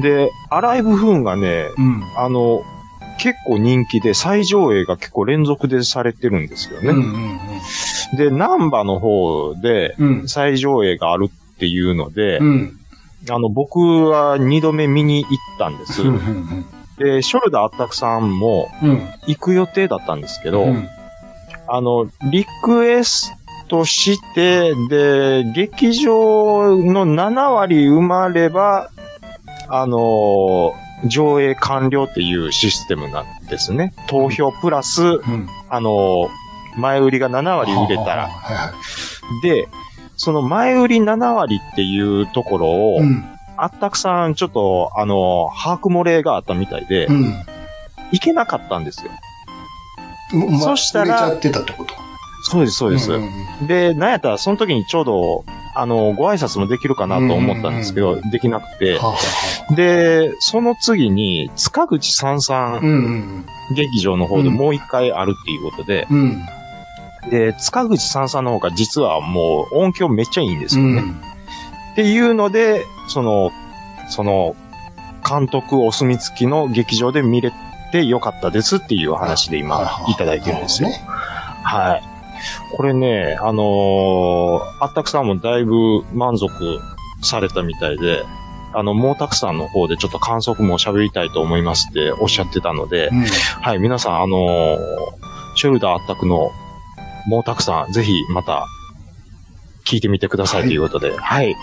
[0.00, 2.02] で、アライブフーンがね、うん。
[2.16, 2.62] あの、
[3.18, 7.40] 結構人気で、再上映が結構連続でされてるんですようんうね。
[8.14, 10.08] んで、ナンバの方でうん。
[10.20, 10.28] うん。
[10.28, 12.78] 再上映があるっていうので、うん。
[13.28, 13.78] あの、僕
[14.08, 16.02] は二度目見に行ったんです。
[16.02, 16.66] うんうん
[16.98, 19.00] で、ショルダーアッタクさんもうん。
[19.28, 20.88] 行く予定だったんですけど、うん。
[21.68, 23.32] あの、リクエス
[23.68, 28.90] トして、で、劇場の7割埋まれば、
[29.68, 33.94] あの、上映完了っていうシステムなんですね。
[34.08, 35.48] 投票プラス、うん。
[35.68, 36.28] あの、
[36.76, 38.30] 前売りが7割入れたら。
[39.42, 39.68] で、
[40.16, 43.24] その前売り7割っていうところを、うん。
[43.56, 47.34] あったくさんちょっと、あの、把握漏れがあったみたいで、うん。
[48.12, 49.10] 行けなかったんですよ。
[50.60, 52.07] そしたら売れちゃってたってこと
[52.42, 53.10] そうです、そうです。
[53.66, 58.98] で、なんやったら、その時にちょうど、あの、ご挨拶もできるかなと思ったんですけど、できなくて
[59.74, 66.44] で、その次に、塚口三三うんうん劇場の方でもう一回あるっていうことで、うん。
[67.24, 67.30] うん。
[67.30, 71.02] で、塚口三三の方が実はもう音響めっちゃいいんですよね。
[71.02, 71.20] うん
[71.98, 73.50] っていうので、その、
[74.08, 74.54] その、
[75.28, 77.52] 監督お墨付きの劇場で見れ
[77.90, 80.90] てよかったですっていう話で今、いただいてるんですよ。
[81.64, 82.17] はい。
[82.76, 86.80] これね、あのーあったくさんもだいぶ満足
[87.22, 88.24] されたみたいで、
[88.74, 93.24] あの、もうたくさんの方でちょっと感想も喋りたいと思いますっておっしゃってたので、うん。
[93.62, 94.78] はい、皆さん、あのー
[95.56, 96.52] ショルダーあったくの
[97.26, 98.66] もうたくさん、ぜひまた、
[99.84, 101.56] 聞いてみてくださいということで、はい。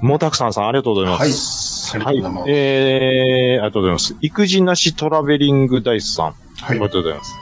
[0.00, 1.96] もうたくさんさん、ありがとうございます。
[1.96, 4.16] はいありがとうございえー、ありがとうございます。
[4.22, 6.26] 育児なしトラベリングダイスさん。
[6.26, 6.88] あはいりが。
[6.88, 7.34] とうございます。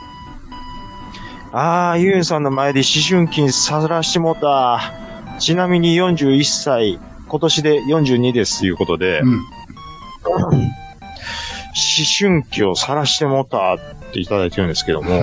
[1.53, 4.81] あー、ユンさんの前で思春期にさらしてもうた。
[5.41, 9.33] ちなみに41歳、今年で42ですということで、うん。
[9.33, 9.41] 思
[12.19, 13.79] 春期をさらしてもうたっ
[14.13, 15.11] ていただいてるんですけども、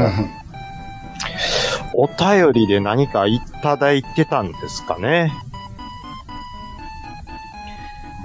[1.95, 5.31] お便りで何かいただいてたんですかね。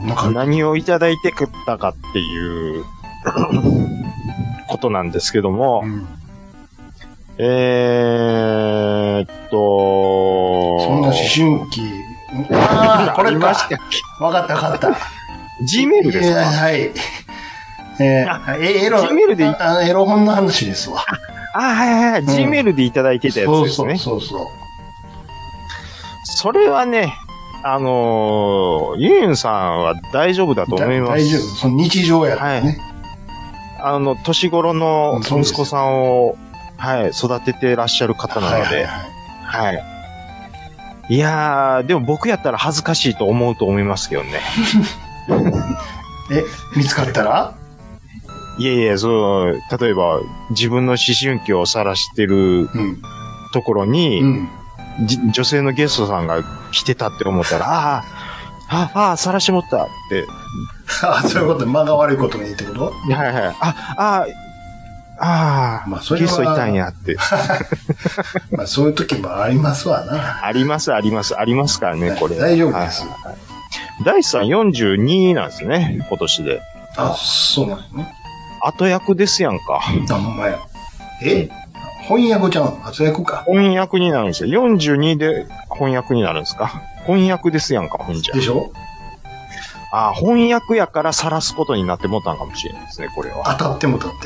[0.02, 2.84] なんか、何をいただいてくったかっていう
[4.66, 5.82] ことなんですけども。
[5.84, 6.21] う、ん
[7.44, 11.82] えーっと、そんな思春期。
[12.52, 13.48] ああ、これか
[14.20, 14.88] わかったわかった。
[14.92, 14.94] け
[15.64, 16.92] ?Gmail ですかえーはい。
[18.00, 21.04] えー、えエロ、Gmail でいああエロ本の話ですわ。
[21.54, 22.22] あ、はいはいはい。
[22.22, 24.04] Gmail でいただいてたやつそうそうですね。
[24.04, 24.46] そうそう。
[26.24, 27.12] それはね、
[27.64, 31.10] あのーユンユンさんは大丈夫だと思います。
[31.10, 31.40] だ大丈夫。
[31.56, 32.78] その日常やからね。
[33.84, 36.36] あの、年頃のそうです息子さんを、
[36.82, 39.82] はい、育ててらっしゃる方なので、はいはいは
[41.08, 41.14] い。
[41.14, 44.40] いやー、でも僕やったら恥ずかしいと思うと思いますけどね。
[46.32, 46.42] え、
[46.76, 47.54] 見つかったら？
[48.58, 53.02] いやいや、そう、例えば、自分の思春期を晒してるうん。
[53.52, 54.48] ところに、うん。
[55.06, 56.42] じ女性のゲストさんが
[56.72, 58.04] 来てたって思ったら、ああ、
[58.68, 60.26] ああ、ああ、晒しもったって、
[61.06, 62.84] あそういうこと、間が悪いことにってこと？
[63.12, 64.26] はいはい、あ、ああ、
[65.24, 67.16] ああ、まあそれはゲストいたんやって。
[68.50, 70.44] まあそういう時もありますわな。
[70.44, 72.36] あります、あります、ありますからね、これ。
[72.36, 73.02] 大丈夫です。
[73.02, 73.36] はい
[74.04, 76.60] 大地さん42なんですね、今年で。
[76.96, 78.12] あ、そうなのね。
[78.60, 79.76] 後役ですやんか。
[79.76, 80.58] あ、ほんまや。
[81.22, 81.48] え？
[82.08, 83.44] 翻訳ちゃん、後役か。
[83.46, 84.48] 翻訳になるんですよ。
[84.66, 86.82] 42で翻訳になるんですか？
[87.06, 88.42] 翻訳ですやんか、ほんじゃで。
[88.42, 88.72] しょ？
[89.92, 93.56] あ翻訳やから晒すことになってもったんかもしれないですね、これは。
[93.58, 94.20] 当たっても当たっ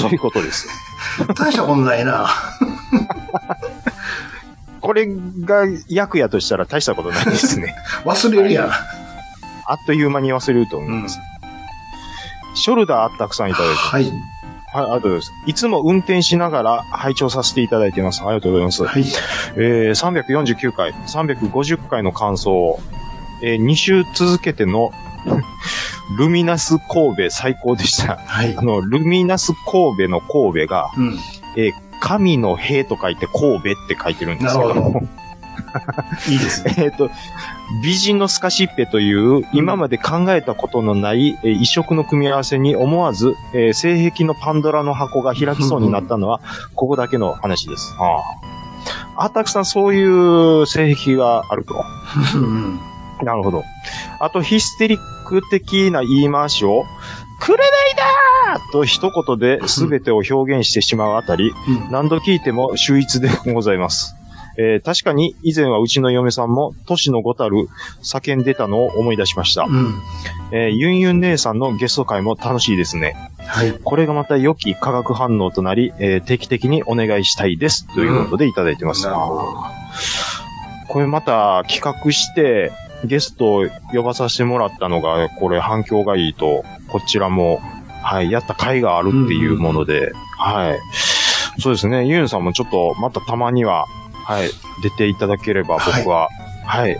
[0.00, 0.68] そういうことです。
[1.26, 1.34] て。
[1.34, 2.28] 大したことないな。
[4.80, 7.74] これが役やとしたら大したことないですね。
[8.04, 8.70] 忘れるやん。
[9.66, 11.20] あっという間に忘れると思います。
[12.54, 13.88] ショルダーたくさんいただいてます。
[13.88, 14.04] はい。
[14.04, 14.14] はい、
[14.72, 15.32] ありがとうございます。
[15.46, 18.22] いつも運転しながら拝聴させていただいています。
[18.22, 18.84] ありがとうございます。
[18.84, 19.04] はい。
[19.56, 22.80] えー、349回、350回の感想を、
[23.42, 24.92] えー、2週続けての、
[26.18, 28.16] ルミナス神戸最高でした。
[28.16, 28.62] はいあ。
[28.62, 31.18] の、ルミナス神戸の神戸が、うん。
[31.56, 35.02] えー神の兵と書いて神戸って書いてるんですけどなるほも、
[36.30, 36.74] いいですね。
[36.78, 37.10] えっと、
[37.82, 46.40] 美人のスカシッペという、今まで考えたことのない、えー異色の組み合わせに思わず、えー性癖のパンドラの箱が開きそうになったのは、
[46.74, 47.94] ここだけの話です。
[47.98, 48.20] あ
[49.16, 49.24] あ。
[49.24, 50.02] あたくさんそうい
[50.62, 51.84] う性癖があると。
[53.20, 53.26] うん。
[53.26, 53.64] なるほど。
[54.20, 56.84] あと、ヒステリック的な言い回しを、
[57.40, 61.90] くれないだーと一言で全てを表現してしまうあたり、うん。
[61.90, 64.14] 何度聞いても秀逸でございます。
[64.58, 67.68] えー確かに以前はうちの嫁さんも年のごたる
[68.02, 69.62] 叫んでたのを思い出しました。
[69.62, 69.94] うん。
[70.52, 73.14] えーユンユン姉さんのゲスト会も楽しいですね。
[73.38, 73.72] はい。
[73.82, 77.86] これがまた良き化学反応となり、えー定期的にお願いしたいです。
[77.94, 79.04] ということでいただいてます。
[79.06, 79.56] なるほど。
[80.88, 82.72] これまた企画して、
[83.04, 87.60] ゲストを呼ばさせてもらったのが、これ反響がいいと、こちらも、
[88.02, 90.78] はい、やった甲斐があるっていうもので、はい。
[91.60, 93.86] そうですね、ユンさんもちょっと、またたまには、
[94.24, 94.50] はい、
[94.82, 96.28] 出ていただければ僕は、
[96.64, 96.98] はい、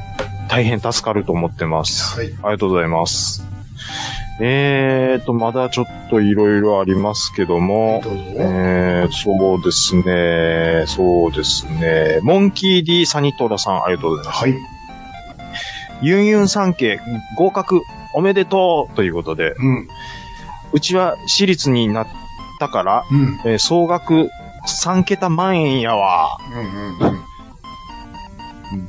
[0.48, 2.18] 大変助かると思ってます。
[2.18, 2.26] はい。
[2.26, 3.44] ありがとうございます。
[4.42, 8.22] えーと、まだちょっといろいろありますけども、どうぞ。
[8.38, 12.20] えー、そうですね、そうですね。
[12.22, 14.42] モンキー D サニトラさん、ありがとうございます。
[14.42, 14.54] はい。
[16.02, 17.00] ユンユン三家
[17.36, 17.82] 合格
[18.14, 19.88] おめでとうということで、うん。
[20.72, 22.06] うちは私立になっ
[22.58, 23.40] たから、うん。
[23.44, 24.28] えー総額
[24.66, 26.38] 3桁万円やわ。
[27.00, 27.08] うん。
[27.08, 27.20] うん。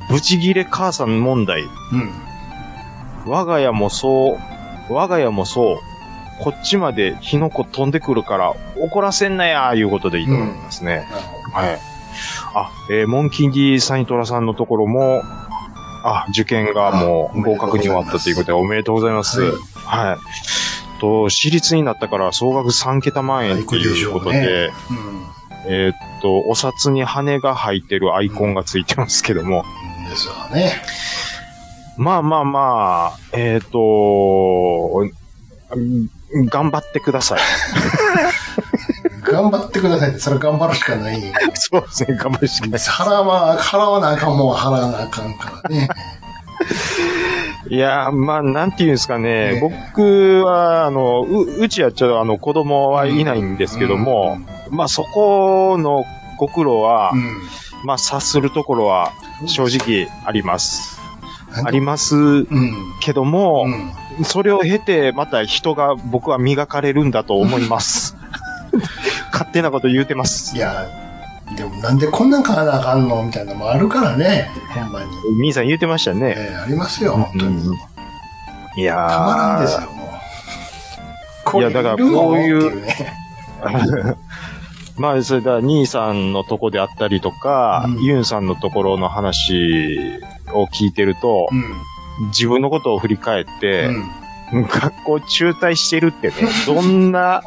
[0.08, 1.62] ブチギレ母さん問題。
[1.62, 1.70] うん。
[3.26, 4.38] 我が家もそ
[4.90, 5.78] う、我が家もそう。
[6.42, 10.96] こっちまで火の粉飛んでくるから怒らせんなや、いうことでいいと思いますね。
[10.96, 11.66] なるほど。
[11.66, 11.78] はい。
[12.54, 15.22] あ、えーモンキー D サニトラさんのところも、
[16.02, 19.40] あ、受験がもう合格に終わったということでおめでとうございます。
[19.40, 19.52] はい
[19.84, 20.18] はい。
[21.00, 24.72] と、私立になったから総額3桁万円っていうことで、うん。
[25.66, 29.64] えーっと、お札に羽が生えてるアイコンがついてますけども、
[30.08, 30.82] ですわね。
[31.96, 35.00] まあまあまあ、えーっと、
[35.74, 36.08] うん
[36.46, 37.40] 頑張ってください。
[39.32, 41.32] 頑張ってくださいって、それは頑張るしかないよ。
[41.54, 42.80] そうですね、頑張るしかない。
[42.80, 45.88] 払わ、払わなあかんもんは払わなあかんからね。
[47.68, 54.38] いやー、まあ、なんていうんですかね、ね僕は、あの、う、うちはちょっとあの、子供はいないんですけども、
[54.70, 56.04] まあ、そこの
[56.38, 57.42] ご苦労は、うん。
[57.84, 59.12] まあ、察するところは
[59.46, 61.00] 正直あります。
[61.58, 61.66] うん。
[61.66, 62.46] ありますうん。
[63.00, 63.64] けども
[64.18, 64.24] う、ん。
[64.24, 68.16] それを経て、また人が僕は磨かれるんだと思います。
[69.42, 70.60] 勝手なこと言うてますい。
[70.60, 70.86] や、
[71.56, 74.48] でもなんでこんなん買わなあかんのみたいなのもあるからね。
[74.74, 75.06] ほんまに。
[75.40, 76.34] みーさん言うてましたね。
[76.36, 77.66] ええありますよ、本当に。
[77.66, 77.78] うん
[78.74, 79.08] いやー。
[79.10, 80.12] たまらんですよ、も
[81.54, 81.60] う。
[81.60, 82.82] いやだからこういう
[84.96, 90.20] まあ、それだ、兄さんのとこであったりとか、うんユンさんのところの話
[90.52, 92.28] を聞いてると、うん。
[92.28, 94.10] 自分のことを振り返って、うん。
[94.52, 96.34] 学校中退してるってね、
[96.66, 97.42] どんな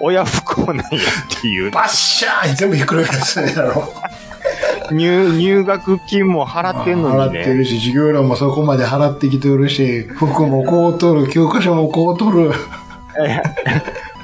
[0.00, 3.92] 親不孝なんやっていう、バッシャー全部ひっくり返すね、だろ。
[4.92, 7.40] 入、入学金も払ってんのにね。
[7.40, 12.52] 払ってるし、授業料もそこまで払ってきてるし、服もこう取る、教科書もこう取る。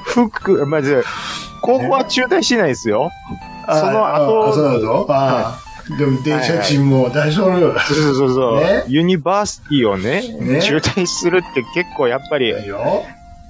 [0.05, 1.05] 服、まず、
[1.61, 3.11] 高校は中退してないですよ。
[3.67, 5.66] あその後あそうなのああ。
[5.99, 7.73] でも電車賃も出しとる。
[7.81, 8.61] そうそうそう。
[8.61, 8.85] ね？
[8.89, 10.61] University をねね？
[10.61, 12.77] 中退するって結構やっぱり、いや。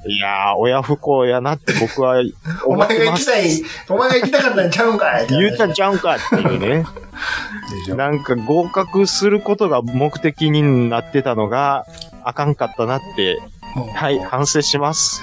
[0.08, 2.22] ー、親不幸やなって僕は
[2.64, 2.76] お。
[2.76, 6.84] 前が行きたい、お前が行きたかったんちゃうんかい言うたんちゃうんかっていうね。
[7.96, 11.86] なんか合格することが目的になってたのが、
[12.22, 13.40] あかんかったなって、
[13.94, 15.22] はい、反省します。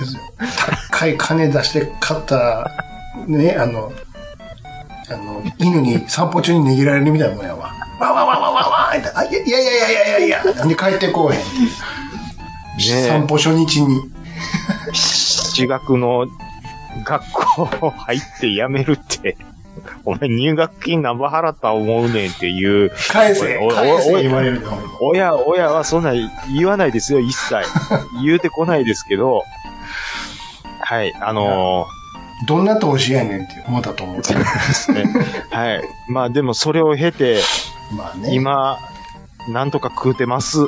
[0.91, 2.69] 高い金出して買った、
[3.27, 3.93] ね、あの、
[5.13, 7.71] あの、犬に散歩中に逃げられるみたいなもんやわ。
[7.99, 11.55] わわわわわわってあいやいやいやいやいやいやなんで帰ってこうへんって
[12.81, 13.07] いう。
[13.07, 14.11] 散歩初日に。
[14.93, 16.27] 私学の
[17.05, 19.37] 学校入って辞めるって、
[20.05, 24.71] お前入学金何ぼ払った思うねんっていう、返せ返せ言われるの。
[25.01, 26.13] 親、親はそんな
[26.55, 27.55] 言わないですよ、一切。
[28.23, 29.43] 言うてこないですけど、
[30.81, 31.87] はい、あの
[32.47, 34.21] どんな投資やねんって思ったと思う。
[34.21, 35.05] ーですね。
[35.51, 35.81] はい。
[36.09, 37.41] まあでもそれを経て、
[37.95, 38.33] まあね。
[38.33, 38.77] 今、
[39.49, 40.59] なんとか食うてます。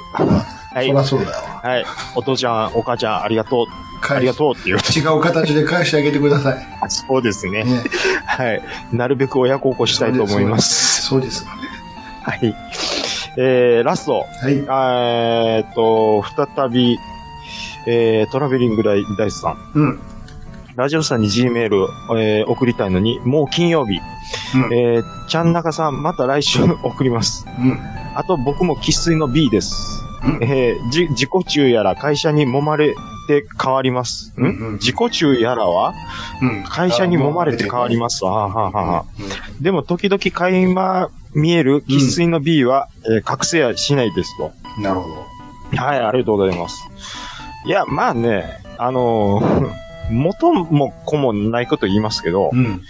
[0.73, 0.91] はいそ。
[0.93, 1.31] りゃそうだよ。
[1.63, 1.85] はい。
[2.15, 3.65] お父ちゃん、お母ちゃん、ありがとう。
[4.13, 4.77] ありがとうっていう。
[4.77, 6.65] 違う形で返してあげてください。
[6.89, 7.63] そうですね。
[7.63, 7.83] ね。
[8.25, 8.61] はい。
[8.91, 11.01] なるべく親孝行したいと思います。
[11.03, 11.45] そうです。
[12.21, 12.55] はい。
[13.37, 14.25] えー、ラスト。
[14.41, 14.53] はい。
[14.57, 16.99] えーっと、再び、
[17.87, 19.71] えー、トラベリングダイスさん。
[19.73, 19.99] うん。
[20.75, 21.87] ラジオさんに G メール、
[22.19, 24.01] えー送りたいのに、もう金曜日。
[24.55, 24.73] うん。
[24.73, 27.45] えー、ちゃんなかさん、また来週 送ります。
[27.57, 27.79] うん。
[28.13, 30.03] あと僕も喫水の B です。
[30.25, 32.93] うんえーじ、自己中やら会社に揉まれ
[33.27, 34.33] て変わります。
[34.37, 35.93] ん、うんうん自己中やらは
[36.41, 36.63] うん。
[36.63, 38.25] 会社に揉まれて変わります。
[38.25, 39.05] はあ、はあはあはあ
[39.61, 44.51] でも時々垣間見える喫水の B は、えー覚醒やしないですと。
[44.77, 44.83] うん。
[44.83, 45.25] なるほど。
[45.77, 46.89] はい、ありがとうございます。
[47.65, 48.43] いや、まあね、
[48.77, 52.81] あのー元も子もないこと言いますけど、うん。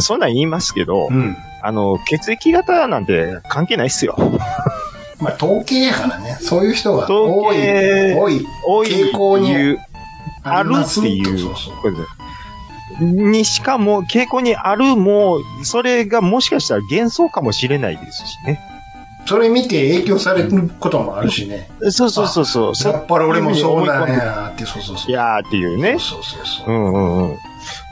[0.00, 1.36] そんなん言いますけど、うん。
[1.62, 4.16] あの、血液型なんて関係ないっすよ。
[5.20, 6.38] まあ、統計やからね。
[6.40, 7.56] そういう人が統多い。
[7.56, 8.46] 計多い。
[8.66, 9.78] 多い傾向にいう、
[10.42, 11.74] あるっていうそうそう。
[11.82, 12.02] ことで
[13.00, 18.60] にしかも、傾向にあるも、それがもしかしたら幻想かもしれないですしね。
[19.26, 21.70] それ見て影響されることもあるしね。
[21.90, 22.92] そうそうそうそう。
[22.92, 25.10] やっぱり俺もそうなんやって、そうそうそう。
[25.10, 25.98] いやーっていうね。
[25.98, 26.72] そうそうそうう。
[26.72, 27.38] んうんうん。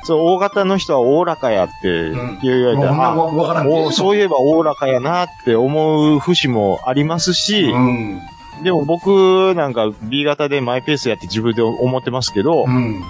[0.05, 2.11] そう、大型の人はおおらかやって
[2.43, 8.21] 言われて、もうんそういえばおおらかやなって思う節もありますし、うん。
[8.65, 13.03] でも僕なんか B 型でマイペースやって自分で思ってますけどう、ん。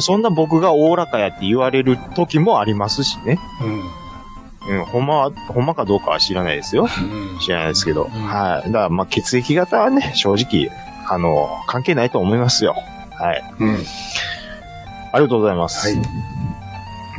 [0.00, 3.38] そんな僕がおおらかやって言われる時もありますしね。
[3.62, 3.82] うん。
[4.68, 6.84] うん、ほんまは、ほんまかどうかは知らないですよ。
[6.84, 7.38] うん。
[7.40, 8.04] 知らないですけど。
[8.04, 8.70] んはい。
[8.70, 10.70] だからまあ血液型はね、正直、
[11.08, 12.76] あの、関係ないと思いますよ。
[13.10, 13.54] はい。
[13.58, 13.78] うん。
[15.12, 15.88] ありがとうございます。
[15.88, 16.02] はい。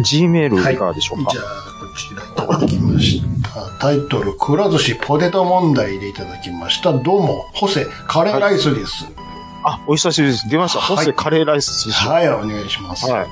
[0.01, 3.77] G メールいかがでしょうか、じゃあ、こちらいただきました。
[3.79, 6.93] タイトル、くら寿司ポテト問題でいただきました。
[6.93, 9.05] どうも、ホセ、カレーライスです。
[9.63, 10.49] あ、お久しぶりです。
[10.49, 10.79] 出ました。
[10.79, 12.09] はいホセカレーライス師匠。
[12.09, 13.09] はい、お願いします。
[13.09, 13.27] はい。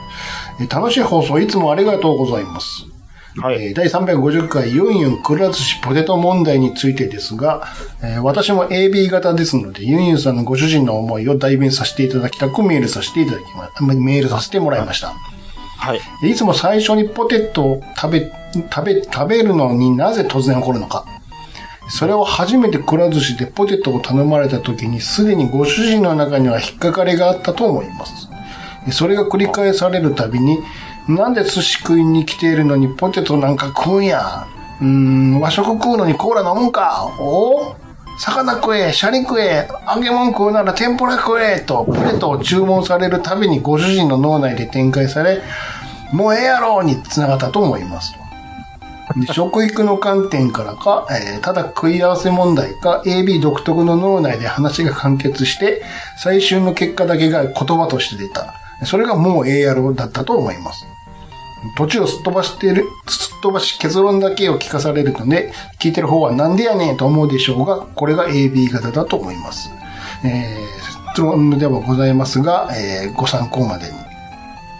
[0.62, 2.91] え楽しい放送いつもありがとうございます。
[3.38, 3.64] はい。
[3.64, 7.68] えー第350回ユンユンくら寿司ポテト問題についてですが、
[8.04, 15.14] えー私も AB 型ですので、ユンユンさんのご主人の思いを代弁させていただきたくメールさせていただきま、メールさせてもらいました。
[15.78, 16.30] はい。
[16.30, 18.32] いつも最初にポテトを食べ、
[18.72, 21.06] 食べ、食べるのになぜ突然起こるのか。
[21.90, 28.30] それを初めてくら寿司でポテトを頼まれた時に、すでにご主人の中には引っかかりがあったと思います。
[28.92, 30.60] それが繰り返されるたびに、
[31.08, 34.48] なんで寿司食いに来ているのにポテトなんか食うんや？
[34.80, 37.06] うーん、和食食うのにコーラ飲むんか？
[37.20, 37.76] お？
[38.20, 45.42] 魚食え、シャリ食え、揚げ物食うなら天ぷら食え、と、ポテトを注文されるたびにご主人の脳内で展開され、
[46.14, 48.14] もうええやろに繋がったと思います。
[49.16, 55.82] で食育の観点からか、えーただ食い合わせ問題か、AB 独特の脳内で話が完結して、
[56.18, 58.54] 最終の結果だけが言葉として出た。
[58.86, 60.86] それがもうええやろだったと思います。
[61.78, 69.70] 途中をすっ飛ばしてる、すっ飛ばし結論だけを聞かされるので、聞いてる方はなんでやねんと思うでしょうが、これが AB 型だと思います。
[70.24, 73.86] えー、質問ではございますが、えーご参考まで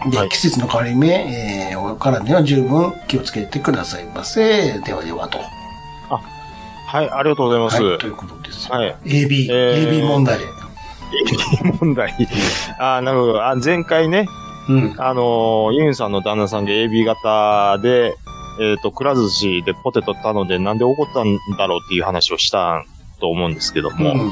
[0.06, 0.12] に。
[0.12, 4.80] で、はい季節の変わり目、えーるからには十分気をつけてくださいませ。
[4.80, 5.40] ではではと。
[6.88, 7.82] はい、ありがとうございます。
[7.82, 8.70] はい、ということです。
[8.70, 8.96] はい。
[9.06, 10.40] AB、えー AB 問題。
[11.80, 12.14] 問題。
[12.80, 13.46] あーなるほど。
[13.48, 14.26] あ前回ね、
[14.70, 14.96] うん。
[14.98, 18.16] あのーユンさんの旦那さんが AB 型で、
[18.60, 22.84] えっ、と、くら寿司でポテト頼んでなんで怒ったんだろうっていう話をした
[23.20, 24.14] と思うんですけども。
[24.14, 24.32] うん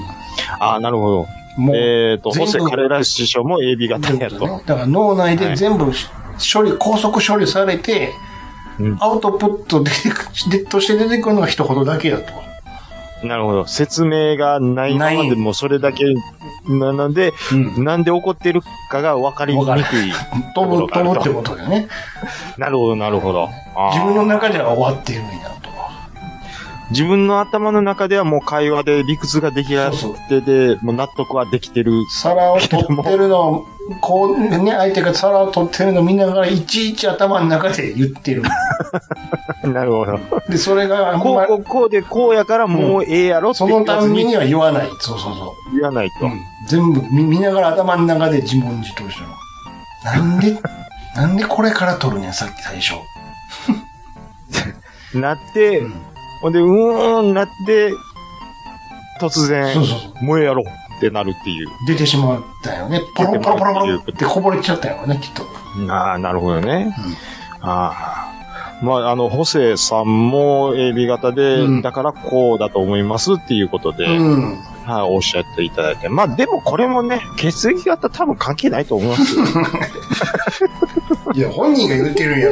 [0.60, 1.28] ああ、なるほど。
[1.58, 4.48] もう、えっ、と、全部ホセカレラ師匠も AB 型やと。
[4.48, 9.92] ねだから脳内で全部処理、高速処理されて、うんアウトプットで
[10.50, 12.49] でとして出てくるのが一言だけだと。
[13.24, 13.66] なるほど。
[13.68, 16.06] 説明がないままでもそれだけ
[16.68, 17.84] なので、うん。
[17.84, 19.76] なんで怒ってるかが分かりにくい。
[20.56, 21.88] 飛ぶ、飛ぶってことだよね。
[22.58, 23.50] なるほど、なるほど。
[23.76, 25.70] あー自分の中では終わってるんやと。
[26.92, 31.92] 自分の頭の中ではもう会話で理屈ができあそうってで、もう納得はできてる。
[32.10, 33.68] 皿を取ってるのを、
[34.02, 38.44] こうね、相手が皿を取ってるのを見ながら、いちいち頭の中で言ってる。
[39.64, 40.20] なるほど。
[40.48, 44.90] で、それがこう、こう、こうでこうやからもうええやろってその言わずにためには言わない。
[45.00, 46.26] そうそうそ言わないと。
[46.26, 46.30] う。
[46.30, 49.28] うん、全部見見ながら頭の中で自問自答してる。
[50.04, 50.58] なんで、
[51.16, 52.96] なんでこれから取るねん、さっき最初。
[55.18, 55.94] なって、うん
[56.42, 57.92] ほんで、うーん、なって、
[59.20, 60.24] 突然そう、そうそう。
[60.24, 60.64] もうええやろ
[61.00, 61.68] ってなるっていう。
[61.88, 63.02] 出てしまったよね。
[63.16, 65.44] ポロポロポロポロってこぼれちゃったよね、きっと。
[65.92, 66.94] ああ、なるほどね。
[67.06, 68.30] うんああ。
[68.82, 74.56] まあ、あの、ホセさんも AB 型で、うんだからこうだと思いますっていうことで、うん。
[74.86, 76.08] はい、おっしゃっていただいて。
[76.08, 79.44] まあ、でもこれもね、血液型多分関係ないと思いますよ。
[81.36, 82.50] いや、本人が言ってるんや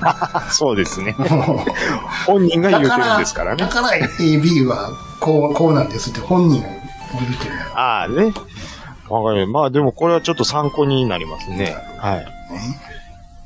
[0.00, 1.16] か そうですね。
[1.18, 1.26] ら。
[2.26, 3.68] 本人が言うてるんですからねだ。
[3.68, 6.83] から AB はこう、こうなんですって本人が言
[7.74, 8.32] ああね。
[9.08, 9.46] わかる。
[9.46, 11.76] まあでもこれはちょっと参考になりますね。
[11.98, 12.26] はい。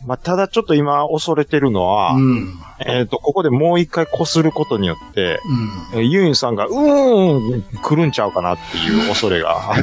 [0.06, 2.54] まあただちょっと今恐れてるのは、うん。
[2.86, 5.40] えっ、と、ここでもう一回こすることによって、
[5.92, 6.00] うん。
[6.00, 9.74] えーユンさんが、うーん、来るんちゃうかなっていう恐れが。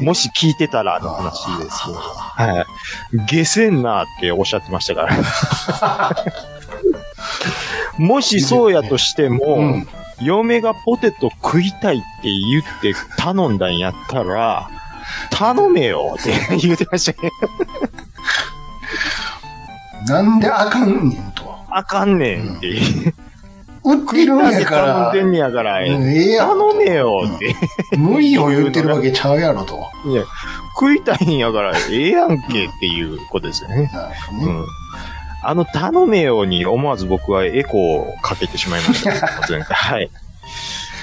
[0.00, 1.98] もし聞いてたらの話ですけど。
[1.98, 2.66] はい。
[3.26, 5.16] 下せんなっておっしゃってましたから。
[7.98, 9.88] もしそうやとしても、うん。
[10.22, 14.70] 嫁がポテト食いたいって言って頼んだんやったら、
[15.30, 17.30] 頼めよって言ってましたね。
[20.06, 21.54] なんであかんねんと。
[21.70, 22.68] あかんねんって。
[23.82, 27.54] 売ってるんやから頼ん、でんねやから、うんええやん頼めよって。
[27.96, 29.90] 無理を言ってるわけちゃうやろと。
[30.06, 30.24] いや、
[30.74, 33.90] 食いたいんやから、ええやんけっていうことですよね。
[35.42, 37.80] あの、頼めよに思わず僕はエコー
[38.10, 39.10] をかけてしまいました。
[39.48, 40.10] 前回はい。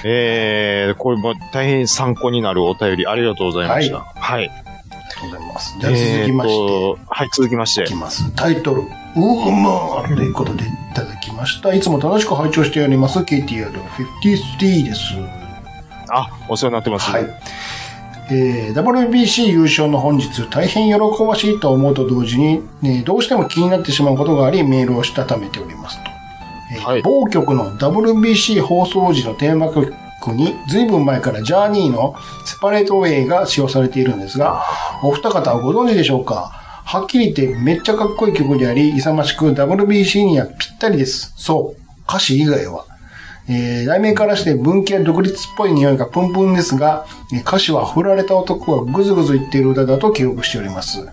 [0.04, 3.98] えー、これも大変参考になるお便りありがとうございました。
[3.98, 4.48] はい。
[4.48, 5.76] ありがとうございます。
[5.80, 7.94] じゃあ続きまして、はい、続きましていき。
[7.94, 8.30] ます。
[8.36, 11.74] タイトル、ウーマーということでいただきました。
[11.74, 15.00] いつも楽しく拝聴しております、KTR53 です。
[16.10, 17.10] あ、お世話になってます。
[17.10, 17.26] はい。
[18.30, 26.10] えー WBC 優勝の本日、大変喜ばしいと思うと同時に、ねどうしても気になってしまうことがあり、メールをしたためておりますと。
[26.72, 29.92] えーはい某局の WBC 放送時のテーマ曲
[30.34, 32.14] に、ずいぶん前からジャーニーの
[32.44, 34.62] セパレートウェイが使用されているんですが、
[35.02, 36.52] お二方はご存知でしょうか？
[36.84, 41.32] はっきり言ってめっちゃかっこいい曲であり、勇ましく WBC にはぴったりです。
[41.36, 41.80] そう。
[42.08, 42.84] 歌詞以外は。
[43.48, 51.08] えー題名からして文系独立っぽい匂いがプンプンですが、えー歌詞は振られた男がぐずぐず言っている歌だと記憶しております。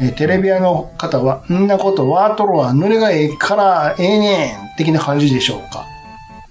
[0.00, 5.86] えーテレビ屋の方は、んなことワートロは濡れがええからええねん的な感じでしょうか。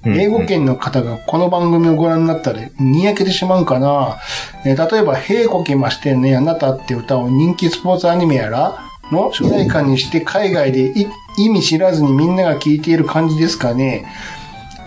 [0.06, 4.18] うん英語圏の方がこの番組をご覧になったらにやけてしまうかな。
[4.66, 8.78] えー例えば、へいこきましてね、あなたって歌を人気スポーツアニメやら
[9.12, 14.06] の主題歌にして海外でい意味知らずにみんなが聴いている感じですかね。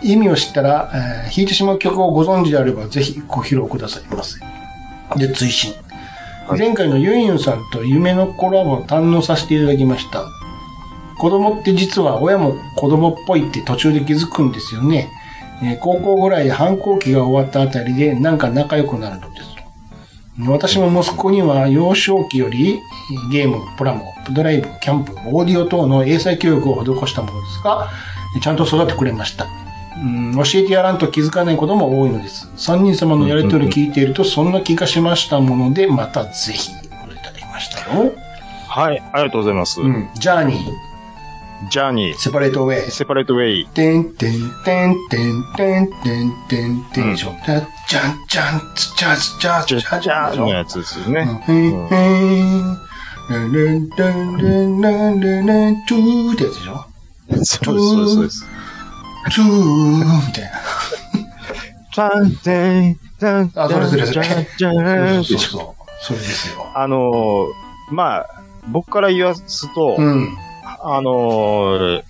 [0.03, 4.39] 意味を知ったら、えー弾いてしまう曲をご存知であれば、ぜひご披露くださいませ。
[5.17, 5.75] で、追伸。
[6.59, 10.25] 前回のユンユンさんと夢のコラボを堪能させていただきました。
[11.19, 15.09] 子供って実は親も子供っぽいって途中で気づくんですよね。
[15.63, 20.51] えー高校ぐらいで反抗期が終わったあたりでなんか仲良くなるのですと。
[20.51, 22.81] 私も息子には幼少期より
[23.31, 27.89] ゲーム、プラモ、ドライブ、キャンプ、オーディオ等の英才教育を施したものですが、
[28.43, 29.47] ちゃんと育ってくれました。
[29.97, 32.49] うん教えてやらんと気づかないことも多いのです。
[32.57, 36.75] 三人様のやりとりを聞いているとそんな気がしましたもので、またぜひ、い
[37.23, 38.13] ただきましたよ。
[38.69, 39.81] はい、ありがとうございます。
[39.81, 40.09] うん。
[40.15, 42.91] ジャーニー、ジャーニー、セパレートウェイ。
[42.91, 43.67] セパレートウェイ。
[43.67, 44.33] てんてん
[44.65, 47.35] てんてんてんてんてんてんでしょ。
[47.45, 51.21] じゃじゃんじゃんつちゃつちゃつちゃジャーでしょのやつですよね。
[51.47, 52.11] へんへ
[52.61, 52.79] ん
[53.29, 56.87] ルンルンルンルンルンルントゥーってやつでしょ
[57.29, 58.47] そうです、そうですそうです。
[59.25, 60.51] トゥーみたいな。
[61.95, 65.83] タンテン、タンあそれそれそれジャンジャンそうそうそう。
[66.01, 66.67] それですよ。
[66.75, 70.37] あのー、まあ、僕から言わすと、うん。
[70.85, 72.03] あのー、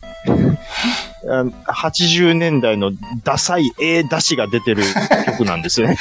[1.66, 2.92] 80年代の
[3.24, 4.82] ダサい A 出しが出てる
[5.26, 5.96] 曲なんですよね。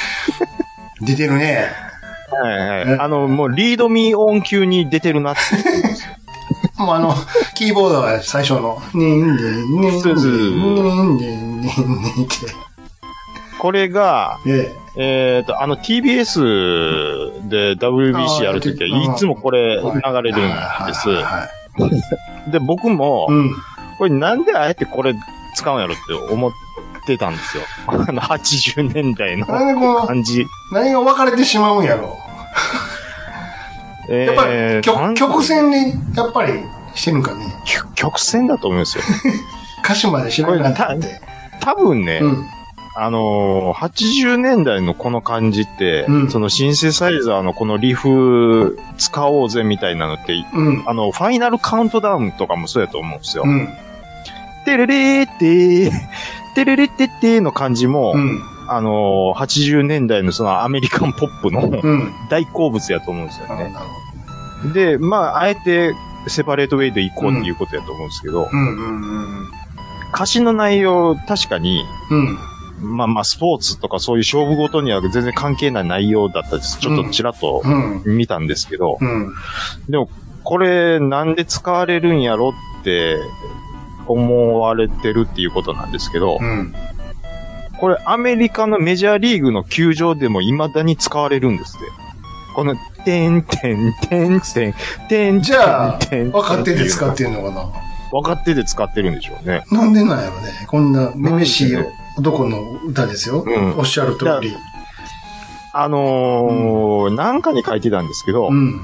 [1.00, 1.68] 出てるね。
[2.30, 2.98] はいはい。
[2.98, 5.40] あの、もうリードミー音級に出てるなって。
[6.78, 7.14] もうあの、
[7.54, 12.34] キーボードは最初の、ねんでんねんでんねんでんねんでんって。
[13.58, 21.08] これが、ええっ、と、あの TBS で WBC やるときはいつもこれ流れるんです。
[21.10, 21.62] はい
[22.50, 23.54] で、僕も、うん。
[23.98, 25.14] これなんであえてこれ
[25.54, 26.52] 使うんやろって思っ
[27.06, 27.62] てたんですよ。
[27.86, 30.46] あの80年代の、感じ。
[30.72, 32.18] 何が分かれてしまうんやろ
[34.08, 35.78] やっぱーり、曲なん曲線で、
[36.16, 36.52] やっぱり
[36.94, 37.44] してるんかね。
[37.66, 39.04] 曲曲線だと思うんですよ。
[39.84, 41.20] 歌詞まで知らなかったって。
[41.60, 42.46] 多分ね、うん。
[42.94, 50.82] あのー80年代のこの感じって、うんそのシンセサイザーのこのリフ使おうぜみたいなのって、うん。
[50.86, 53.44] あの、ファイナルカウントダウンとかもそうやと思うんですよ。
[53.46, 53.68] うん。
[54.64, 55.92] テレレーってー、
[56.54, 58.42] テレレってってーの感じも、うん。
[58.76, 62.12] あのー80年代のそのアメリカンポップのうん。
[62.28, 63.74] 大好物やと思うんですよね。
[64.72, 65.94] で、まあ、あえて
[66.28, 68.48] セパレートウェイで行こうっていうことやと思うんですけど、
[70.14, 72.38] 歌詞の内容、確かに、うん。
[72.96, 76.78] まあまあ、スポーツとかそういう勝負ごとには全然関係ない内容だったです。
[76.78, 78.16] ちょっとちらっとうん。
[78.16, 79.32] 見たんですけど、うん。
[79.88, 80.08] でも、
[80.44, 83.16] これなんで使われるんやろって
[84.06, 86.74] 思われてるっていうことなんですけど、うん。
[87.82, 91.86] これアメリカのメジャーリーグの球場でも未だに使われるんですって。
[92.54, 94.74] この、てんてんてんてん
[95.08, 97.72] てんじゃあ、分かってて使っってんのかな？
[98.12, 99.64] 分かってて使ってるんでしょうね。
[99.72, 100.52] なんでなんやろね。
[100.68, 101.76] こんな、めめしい
[102.16, 103.42] 男の歌ですよ。
[103.44, 104.56] うんおっしゃる通り。
[105.72, 108.80] あのーなんかに書いてたんですけど、うん。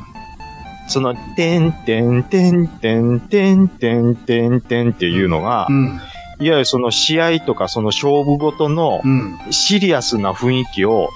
[0.88, 6.00] その、てんてんてんてんてんてんてんてんっていうのがう、ん。
[6.40, 9.38] いわゆるその試合とかその勝負ごとのうん。
[9.50, 11.08] シリアスな雰囲気を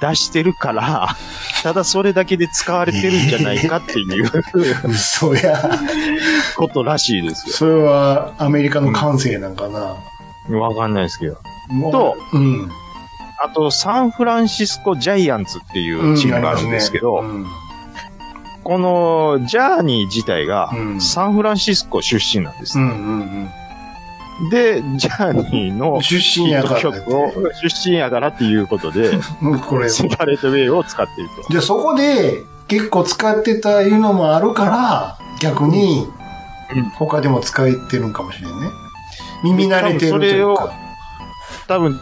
[0.00, 1.08] 出してるから、
[1.62, 4.30] ただそれだけで使われてるんじゃないかっていう
[4.84, 5.70] 嘘や。
[6.56, 9.78] ことらしいですそれはアメリカの感性なんかな。
[10.50, 10.60] よ。
[10.60, 11.38] わかんないですけど。
[11.90, 12.70] と、うん。
[13.44, 17.46] あと、サンフランシスコジャイアンツっていうチームがあるんですけど、うん
[18.64, 22.78] このジャーニー自体がうんサンフランシスコ出身なんです。
[22.78, 23.50] うんうん
[24.50, 26.02] で、ジャーニーのうん。
[26.02, 29.10] 出身やから出身やからっていうことで、
[29.42, 29.88] うんこれ。
[29.88, 31.48] セパレートウェイを使っていると。
[31.50, 36.06] じゃあそこで結構使ってたいうのもあるから、逆に
[36.74, 38.68] うん他でも使えてるんかもしれんね。
[39.42, 40.72] 耳慣れてるというか。
[41.66, 41.98] 多分、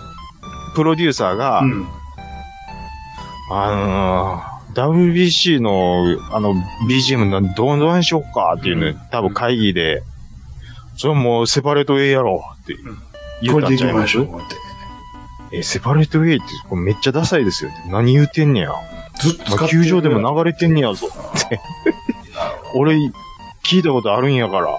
[0.75, 1.87] プロデューサーが、うん。
[3.51, 6.55] あのー WBC の、あの、
[6.87, 10.03] BGM などうどうにしようかっていうね、多分会議で、
[10.97, 12.75] それはもうセパレートウェイやろうって
[13.43, 14.43] 言これったんちゃいまでいきますしょう。
[15.53, 17.91] え、セパレートウェイってこれめっちゃダサいですよって。
[17.91, 18.73] 何言うてんねや。
[19.21, 21.61] ずっとまあ、球場でも流れてんねやぞって。
[22.75, 22.97] 俺、
[23.65, 24.73] 聞いたことあるんやから、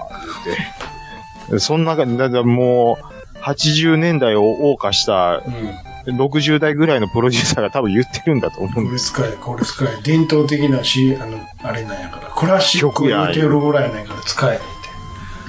[1.49, 1.59] って。
[1.59, 5.72] そんな感じ、だからもう、80年代を謳歌したうん。
[6.15, 9.13] 60代ぐらいのプロデューサーが多分言ってるんだと思うんこです。
[9.22, 9.88] れ使え、これ使え。
[10.03, 12.30] 伝統的なし、あの、あれなんやから。
[12.34, 14.59] クラシック言うてるぐらいなんやから使え。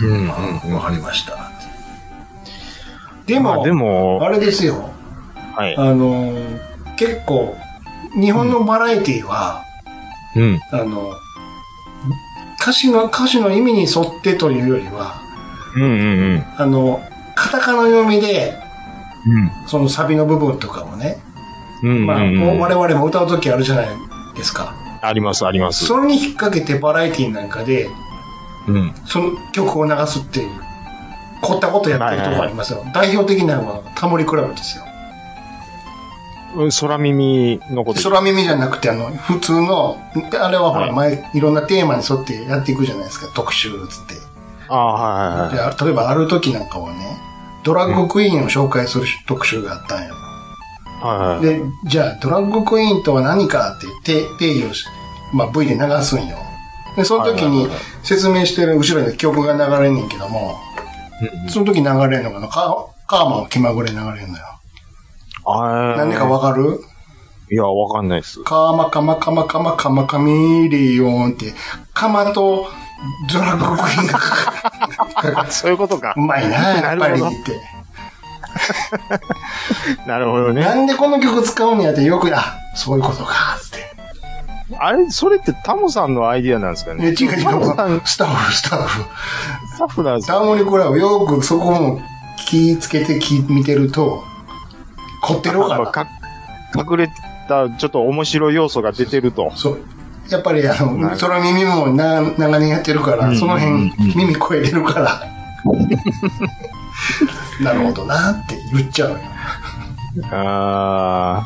[0.00, 0.20] うんうん
[0.64, 1.50] うんわかりました。
[3.26, 4.90] でも、まあでも、あれですよ。
[5.54, 5.76] はい。
[5.76, 6.34] あの、
[6.96, 7.56] 結構、
[8.18, 9.64] 日本のバラエティは、
[10.34, 10.60] うん。
[10.72, 11.12] あの、
[12.60, 15.20] 歌詞の、歌詞の意味に沿ってというよりは、
[15.76, 16.44] うんうんうん。
[16.56, 17.02] あの、
[17.34, 18.58] カタカナ読みで、
[19.26, 19.50] うん。
[19.66, 21.18] そのサビの部分とかをね、
[21.82, 22.06] うんうんうん。
[22.06, 23.88] まあ、もう我々も歌うときあるじゃない
[24.36, 24.74] ですか。
[25.02, 25.84] あります、あります。
[25.86, 27.88] それに引っ掛けてバラエティなんかで、
[28.68, 28.94] うん。
[29.06, 30.50] その曲を流すっていう、
[31.42, 32.84] 凝ったことやってるとこありますよ。
[32.92, 34.84] 代表的なのはタモリクラブですよ。
[36.80, 38.02] 空耳のこと。
[38.02, 39.98] 空耳じゃなくて、あの、普通の、
[40.40, 44.14] あれはほら、はい前、いろんなテーマに沿ってやっていくじゃないですか、特集つって。
[44.68, 47.18] ああ、はいはい例えばある時なんかはね、
[47.64, 50.14] ドラッグクイーンを紹介する特集があったんよ。
[51.00, 51.60] はいはい。
[51.60, 54.84] で、じゃあ、ドラッグクイーンとは何かって言って、定義をし、
[55.32, 56.36] まあ、V で流すんよ。
[56.98, 57.68] で、その時に
[58.02, 60.58] 説明してる後ろに曲が流れんねんけども、
[61.48, 64.44] その時流れるのがな、カカーマンは気まぐれ流れるのよ。
[65.46, 66.80] あ何でかわかる？
[67.50, 68.42] いや、わかんないです。
[68.42, 71.54] カマカマカマカマカマカミレオンって、
[71.94, 72.68] カマと
[73.32, 76.20] ドラッグクイーンがかかそういうことかう。
[76.20, 77.60] まいな、やっぱりって。
[80.06, 80.62] なるほどね。
[80.62, 83.96] なんでこの曲使うんやってよく、あ、そういうことか、つって。
[84.78, 87.38] あれ、それってタモさんのアイディアなんですかね、ね違う違う。
[87.38, 88.24] スタッフ、スタ
[88.76, 89.02] ッフ。
[89.74, 90.34] スタッフなんですか？
[90.34, 92.00] タモリクラブ、よくそこも
[92.46, 94.22] 気ぃつけてき見てると、
[95.22, 95.86] 凝ってるから。
[95.86, 96.06] か
[96.76, 97.08] 隠れ
[97.48, 99.50] た、ちょっと面白い要素が出てると。
[99.54, 99.80] そう。
[100.28, 105.22] やっぱりあの、ど空耳もな長年やってるから、うんその辺うん耳超えれるから。
[107.62, 109.18] なるほどなって言っちゃうよ。
[110.30, 111.42] あ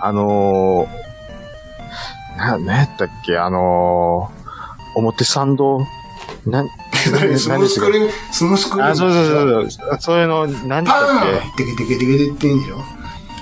[0.00, 1.03] ー、あのー、
[2.36, 3.38] な、何やったっけ？
[3.38, 5.80] あのー、表参道、
[6.46, 8.90] なん、 それスムースクリーム、スムースクリーム。
[8.90, 9.96] あ、そうそうそうそう。
[10.00, 12.76] そういうの、何だパっーンテケテケテケテってんでしょ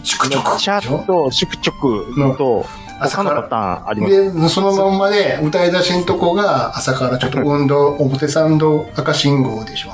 [0.04, 2.66] 宿け直チャット、宿直と、
[3.00, 4.40] 他のパターンあります。
[4.40, 9.90] で、そのまんまで歌い出しんとこが朝からちょっと運動、表参道赤信号でしょ。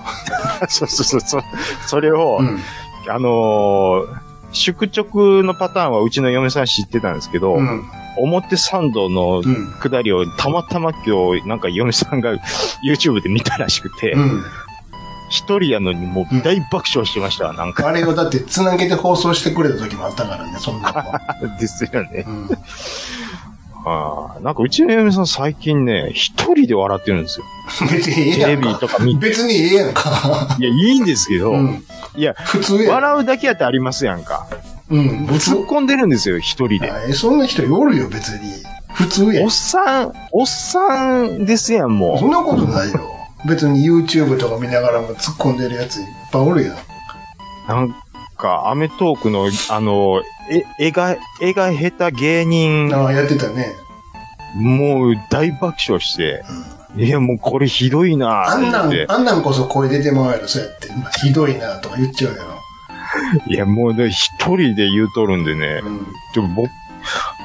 [0.69, 1.21] そうそうそう。
[1.21, 1.41] そ
[1.87, 2.61] それを、うん。
[3.09, 4.07] あのー、
[4.53, 7.85] 宿直のパターンはうちの嫁さん知ってたんですけど、うん。
[8.19, 9.73] 表参道のうん。
[9.81, 12.35] 下りをたまたま今日、なんか嫁さんが
[12.85, 14.45] YouTube で見たらしくて、うん。
[15.31, 17.87] 一人やのにもう大爆笑してましたわ、なんか。
[17.87, 21.21] あれをだって繋げて放送してくれた時もあったからね、そんなのは。
[21.61, 22.25] ですよね。
[22.27, 22.49] うん。
[23.85, 27.47] あーなんかうちの嫁さん最近ね、一人で笑ってるんですよ。
[27.91, 28.81] 別にええテレビやんか。
[28.81, 29.05] とか。
[29.21, 30.57] 別にええやんか。
[30.59, 31.85] いや、いいんですけど、うん。
[32.16, 32.95] いや、普通やん。
[32.95, 34.47] 笑うだけやってありますやんか。
[34.91, 35.26] うん。
[35.26, 35.66] 突っ。
[35.66, 36.91] 込んでるんですよ、一人で。
[36.91, 38.53] あえそんな人おるよ、別に。
[38.93, 39.51] 普通やんおっ。
[39.51, 43.01] さん、おっさんですやん、もそんなことないよ。
[43.47, 46.74] 別に YouTube とか見ながらも突っ込んでるやついっぱいおるやん。
[46.74, 46.78] う。
[47.68, 47.95] なん
[48.36, 53.74] か、アメトークの、あの、え、絵が、絵が下手芸人、ああ、やってたね。
[54.57, 56.43] もう大爆笑して、
[56.97, 58.93] いや、もうこれひどいなあんなん。
[59.09, 60.89] あんなんこそ声出てまうやろ、そうやって。
[60.93, 62.58] まあひどいなとか言っちゃうやろ。
[63.47, 66.07] いや、もうね、一人で言うとるんでね、うん。
[66.35, 66.70] でも僕、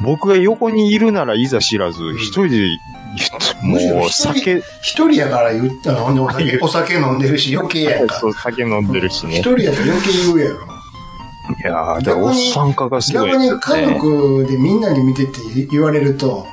[0.03, 8.15] 僕が横にいるならいざ知らず、一人で言って、もう酒、一人やから言ったの、お酒、お酒飲んでるし余計やんか。
[8.15, 9.39] そう、酒飲んでるし一ね。
[9.41, 10.55] 人やったら余計言うやろ。
[10.55, 13.93] いやー、でもおっさん化がすごい逆に家ね。
[13.95, 15.34] 族でみんなに見てって
[15.69, 16.47] 言われると、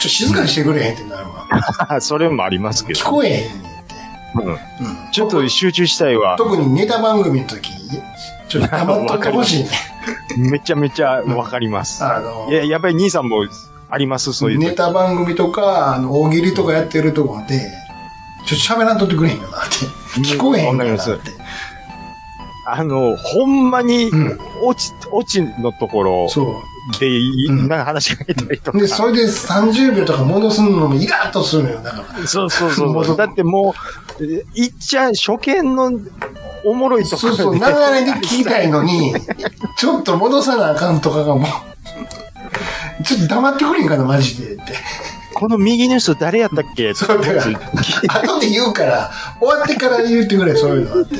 [0.00, 1.26] ちょ、静かにしてくれへんってなる
[1.90, 2.00] わ。
[2.00, 3.10] それもありますけ聞ど。
[3.10, 3.94] こえへんねんって。
[4.36, 4.58] うんうん。
[5.12, 6.36] ちょっと集中したいわ。
[6.38, 7.70] 特にネタ番組の時、
[8.48, 9.70] ちょっと黙っとってほしいね。
[10.36, 12.04] めちゃめちゃわかります。
[12.04, 13.46] あのい、や、やっぱり兄さんも
[13.90, 14.76] あります、そういうネ時。
[14.76, 17.60] タ番組とか、あの、大喜利とかやってるとこで、
[18.46, 19.86] ちょっと喋らんとってくれへんかなって。
[20.20, 21.12] 聞こえへんかなって。
[22.66, 26.62] あの、ほんまにうん、落ち、落ちのところそ
[26.98, 27.06] で、
[27.48, 28.80] うんなんか話しかけたりとかう。。
[28.80, 31.82] で、それで30秒とか戻すのもイラッとするのよ。
[31.82, 32.26] だから。
[32.26, 33.16] そうそうそう。
[33.16, 33.74] だっても
[34.20, 35.92] う、えいっちゃん、初見の
[36.64, 37.16] おもろいとこ。
[37.16, 39.14] そうそう、流れで聞きたいのに、
[39.76, 41.46] ちょっと戻さなあかんとかがも
[43.00, 44.62] う、ちょっと黙ってくれへんかな、マジでって。
[45.34, 46.94] この右の人誰やったっけ？
[46.94, 51.14] そう、だから、後で言うから、終わってから言ってくれ、そういうのはって。
[51.14, 51.18] う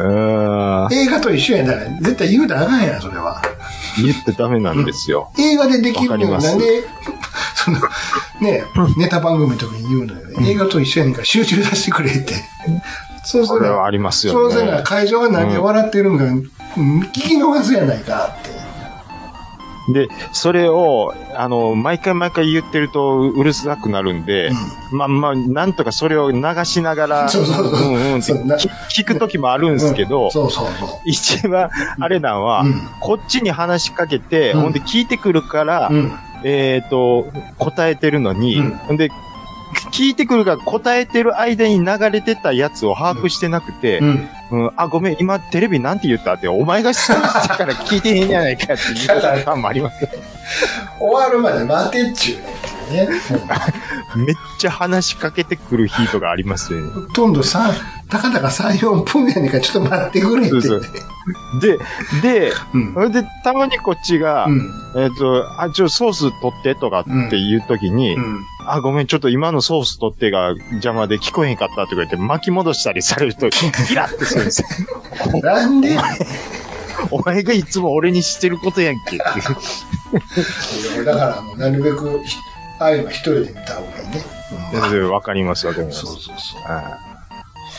[0.00, 0.94] ーん。
[0.94, 3.42] 映画と一緒やんだから、絶対言うたらあかんやん、それは。
[3.96, 5.32] 言ってダメなんですよ。
[5.38, 6.84] 映画でできるのなんで、
[7.54, 7.78] その、
[8.40, 8.64] ね、
[8.96, 10.20] ネタ番組とかに言うのよ。
[10.40, 12.34] 映画と一緒やねんから集中させてくれって。
[13.24, 14.82] そうそれはありますよそう。
[14.82, 18.61] 会場が何で笑ってるんか、うん聞き逃すやないかって。
[19.88, 24.50] で、それを、あの、毎回毎回言ってるとうるさくなるんで、
[24.92, 27.88] まあまあ、なんとかそれを流しながら、そうそうそう。
[27.90, 28.70] うんうんって聞
[29.02, 30.88] 聞くときもあるんですけど、そうそうそう。
[31.04, 32.74] 一番、あれなんは、うん。
[33.00, 34.60] こっちに話しかけて、うん。
[34.60, 36.12] ほんで聞いてくるから、うん。
[36.44, 38.70] えっ、と、答えてるのに、うん。
[38.76, 39.10] ほんで、
[39.92, 44.00] 聞いてくるから答えてる間に流れてたやつを把握してなくて、
[44.52, 44.64] うん。
[44.66, 50.08] うんあ、ごめん、今テレビなんて言ったって、お前が質問してから聞いてへんやないかって言うパターンもあります。
[50.98, 53.48] 終わるまで待てっちゅうねんっていうね。
[54.16, 56.90] めっちゃ話しかけてくる日とかありますよね。
[56.90, 57.72] ほとんど3、
[58.08, 60.60] たかだか3、4分やねんからちょっと待ってくれって。
[60.60, 60.82] そう
[61.60, 61.78] で、
[62.22, 63.00] で、うんそ。
[63.00, 64.70] れで、たまにこっちが、うん。
[64.96, 68.44] えっ、と、あ、ちょ、ソース取ってとかっていうときに、うん。
[68.66, 73.50] あ、ごめん、ちょっと今のソース取ってが邪魔で聞こえへんかったとか言って巻き戻したりされると、イ
[73.94, 74.68] ラッてするんですよ。
[75.42, 75.96] なんで
[77.10, 79.24] お前がいつも俺にしてることやんけって。
[81.04, 82.36] だからもうなるべく、ひ
[82.78, 84.08] ああいうのは一人で見た方がいい
[84.92, 85.00] ね。
[85.08, 86.00] わかります、わかります。
[86.00, 86.62] そうそうそう。
[86.66, 86.98] あ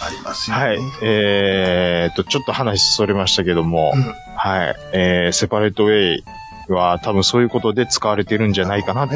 [0.02, 0.64] ありますよね。
[0.64, 0.80] はい。
[1.04, 4.76] えーっと、ちょっと話それましたけども、うんはい。
[4.94, 6.24] えー、セパレートウェイ
[6.70, 9.10] は多分そういうことで使われてるんじゃないかなっ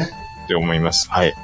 [0.48, 0.48] ね。
[0.48, 1.08] て思います。
[1.10, 1.34] はい。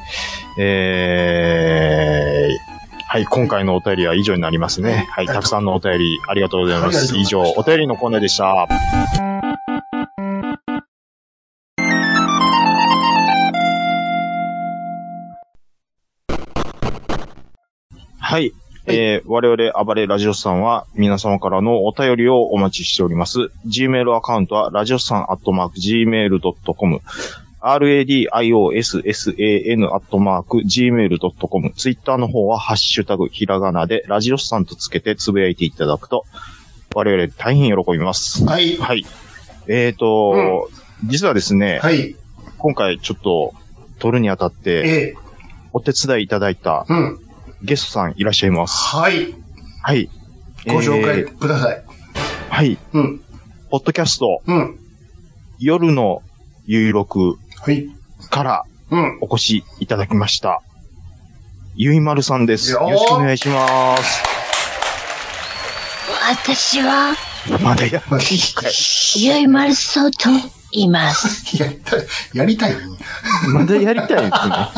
[0.58, 2.58] えー、
[3.06, 5.06] はい、今回のお便りは以上になりますね。
[5.10, 7.16] はい、たくさんのお便りありがとうございます。
[7.16, 8.66] 以上、お便りのコーナーでした。
[18.18, 18.52] はい。
[18.86, 23.50] えー、我々、暴れラジオスさんは、皆様からのお便りをお待ちしております。
[23.66, 27.00] Gmail アカウントは、ラジオスさんアットマーク Gmail.com、
[27.64, 36.26] radiossan アットマーク Gmail.com、ツイッターの方は、ハッシュタグ、ひらがなで、ラジオスさんとつけてつぶやいていただくと、
[36.94, 38.44] 我々大変喜びます。
[38.44, 38.76] はい。
[38.76, 39.06] はい。
[39.66, 40.68] えーと、
[41.04, 42.14] 実はですね、はい。
[42.58, 43.54] 今回ちょっと、
[43.98, 45.16] 撮るにあたって、ええ。
[45.72, 47.18] お手伝いいただいたうん。
[47.62, 48.94] ゲストさんいらっしゃいます。
[48.94, 49.34] はい。
[49.82, 50.10] はい。
[50.66, 51.82] ご紹介えーください。
[52.50, 52.76] はい。
[52.92, 53.22] うん。
[53.70, 54.78] ポッドキャスト、うん。
[55.58, 56.20] 夜の
[56.66, 57.88] 有録はい。
[58.28, 59.18] からうん。
[59.22, 60.60] お越しいただきました。
[61.74, 62.72] ゆいまるさんです。
[62.72, 64.22] よろしくお願いします。
[66.44, 67.14] 私は、
[67.62, 68.20] まだや、まあ
[69.16, 70.28] ゆいまるそうと
[70.72, 71.56] 言います。
[71.56, 72.76] やりたい、やりたい。
[73.48, 74.30] まだやりたいですね。
[74.36, 74.72] あ、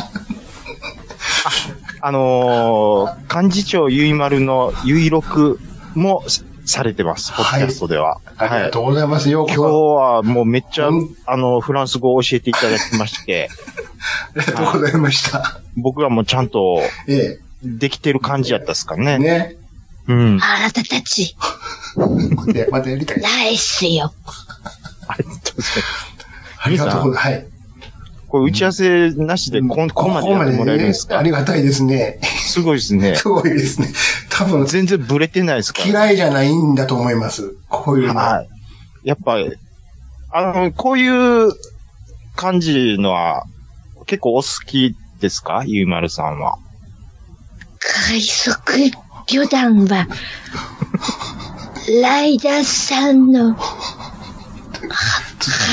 [2.02, 5.58] あのー、幹事長ゆいまるのゆい録
[5.96, 6.22] も
[6.66, 7.32] されてます。
[7.32, 8.20] ポッドキャストでは。
[8.36, 9.30] ありがとうございます。
[9.30, 9.94] ようこ今日そ。
[9.94, 13.48] はもうめっちゃうん、あの、フランス語を教えていただきまして、
[14.36, 15.60] ありがとうございました。
[15.76, 18.98] 僕はもうちゃんとえできてる感じやったっすかえ。
[18.98, 19.18] ね。
[19.18, 19.56] ね。
[20.08, 20.38] うん。
[20.42, 21.36] あなたたち、
[22.52, 23.20] で、またやりたい。
[23.20, 24.12] ナイスよ。
[25.08, 26.16] ありがとうございます
[26.58, 27.44] ありがとうございます。
[27.44, 27.55] はい。
[28.28, 31.18] これ打ち合わせなしでこん、ここまでやってもらえるんですか？
[31.18, 32.18] ありがたいですね。
[32.22, 33.14] すごいですね。
[33.16, 33.88] すごいですね。
[34.30, 35.80] 多分、全然ブレてないですか？
[35.82, 35.86] ら。
[35.88, 37.54] 嫌いじゃないんだと思います。
[37.68, 38.14] こういうの。
[38.14, 38.48] はい。
[39.04, 39.52] やっぱり、
[40.32, 41.08] あの、こうい
[41.48, 41.52] う
[42.34, 43.44] 感じのは
[44.06, 45.62] 結構お好きですか？
[45.64, 46.58] ゆいまるさんは。
[48.08, 48.60] 快速
[49.28, 50.08] 旅団は、
[52.02, 53.56] ライダーさんの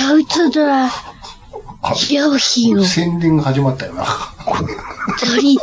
[0.08, 0.90] アウトドア
[2.12, 4.06] 用品を宣伝が始まったよな。
[5.20, 5.60] 取り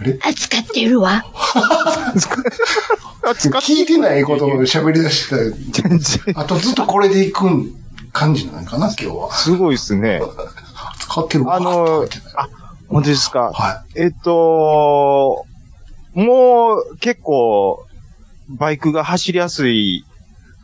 [0.00, 0.18] あれ？
[0.22, 1.24] 扱ってるわ。
[3.22, 5.52] 聞いてないことを喋り出したよ。
[5.70, 6.34] 全然。
[6.36, 7.74] あとずっとこれで行くん
[8.12, 9.32] 感じなのかな、今日は。
[9.32, 10.22] すごいですね。
[10.98, 11.56] 使ってるわ。
[11.56, 12.06] あの
[12.36, 12.48] あ、
[12.88, 13.52] 本当ですか？
[13.52, 15.44] はえっと、
[16.14, 17.86] もう結構、
[18.48, 20.04] バイクが走りやすい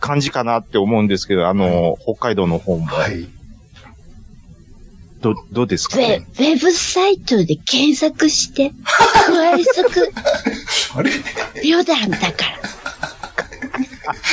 [0.01, 2.89] 感じかなって思うんですけど、あの、北海道の方もい。。
[2.89, 3.29] はい。
[5.35, 5.97] ど、どうですか？
[5.99, 6.27] ウェね。
[6.39, 8.73] ウェブサイトで検索して、
[9.27, 10.13] 快 速
[10.97, 11.11] あれ？
[11.63, 12.33] 旅団だから。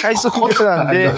[0.01, 1.11] 快速旅団で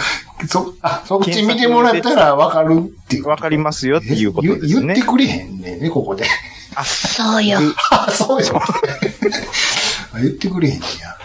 [0.47, 3.28] そ、あ、そっち見てもらったらわかるっていう。
[3.28, 5.01] わかりますよっていうことですね言言って。
[5.03, 6.26] くれへんねんね、ここで。
[6.84, 7.59] そうよ。
[7.91, 8.61] あ、そうよ。
[10.13, 11.15] あ言ってくれへんねや。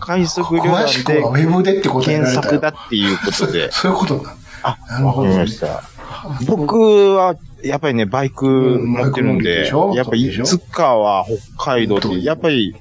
[0.00, 1.88] 快速ではウェブでって。
[1.88, 3.70] 検索だっていうことで。
[3.72, 4.28] そういうことなの。
[4.64, 5.82] あ、なるほどわかりました。
[6.46, 6.78] 僕
[7.14, 11.24] は、やっぱりね、バイク持ってるんででしょ、やっぱりいつかは
[11.56, 12.74] 北海道って、やっぱり、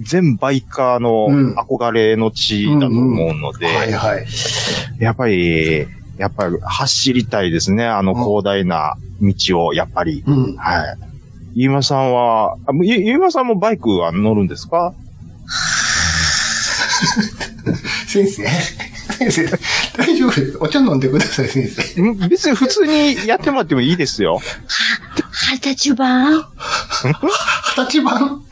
[0.00, 3.66] 全バイカーのうん憧れの地だと思うので。
[4.98, 5.86] やっぱり、
[6.18, 10.22] やっぱり走りたいですね、あの広大な道を、やっぱり。
[10.26, 10.56] うん。
[10.56, 10.96] はい。
[11.54, 14.94] ゆいまさんは、あゆゆいまさんもバイクは乗るんですか？
[18.06, 18.44] 先生
[19.18, 19.46] 先生、
[19.96, 20.58] 大丈夫です。
[20.60, 22.02] お茶飲んでください、先生。
[22.02, 24.40] ん別に普通にやってもらってもいいですよ。
[25.50, 26.44] 二十歳版二
[27.12, 28.42] 十歳版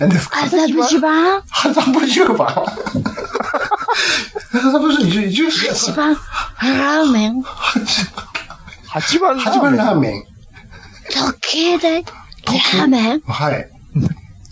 [0.00, 0.40] 何ですか？
[0.44, 2.64] 麻布版ハザブ十番ハ
[4.72, 6.14] ザブ十、十、十、一番
[6.62, 7.40] ラーメン
[8.88, 10.24] 8番八番ラーメン。
[11.10, 12.02] 時計で
[12.78, 13.70] ラーメンはい。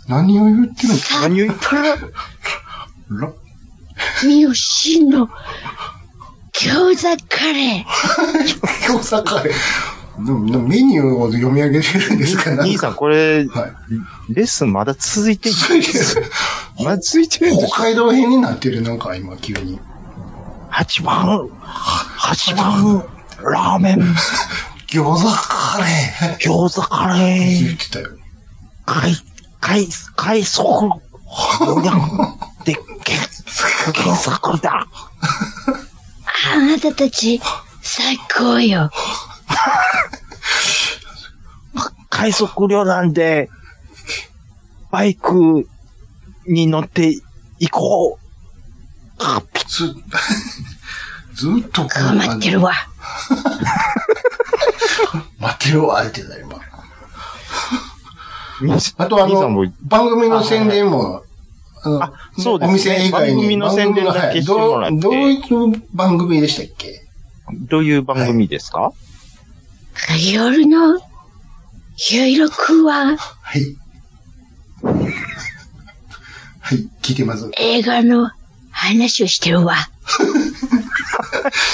[0.09, 1.47] 何を言ってるんですか札何を
[4.23, 5.29] 幌ラ三好の
[6.53, 7.85] 餃子カレー。
[8.93, 9.55] 餃子カレー。
[10.19, 12.51] メニューを読み上げてるんですか？
[12.63, 13.73] 兄さん、これ、はい。
[14.35, 15.89] レッスンまだ続いてるそれで
[16.85, 19.79] まだ続いてるんです北海道編になってる、なんか今、急に。
[20.71, 21.49] 8番、
[22.19, 23.05] 8番、
[23.43, 24.15] ラーメン、
[24.89, 26.51] 餃子カレー。
[26.51, 28.11] 餃子カレー、言ってたよ。
[28.87, 29.17] 海、
[29.61, 31.01] 海、海藻、
[31.67, 31.97] 予約
[32.65, 33.15] で、け、
[33.93, 34.87] 検索だ。
[36.55, 37.41] あなたたち
[37.83, 38.91] 最高よ
[42.09, 43.49] 快速旅団で、
[44.91, 45.69] バイク
[46.47, 47.21] に乗って
[47.59, 49.23] 行こう。
[49.25, 49.95] あ、ず、
[51.35, 52.73] ずっとこ頑張ってるわ
[55.39, 56.61] 待ってるわ、ってた今。
[58.99, 61.25] あとあの兄さんも、番組の宣伝も、
[61.85, 63.35] あそうですねお店以外に。
[63.35, 67.03] 番組の宣伝だけしてもらってはいどうどういう番組でしたっけ？
[67.69, 68.93] どういう番組ですか、
[70.33, 71.01] 夜の
[72.11, 73.17] 有力は？
[73.17, 73.77] はい。
[76.61, 77.51] はい、聞いてます。
[77.59, 78.31] 映画の
[78.71, 79.77] 話をしてるわ。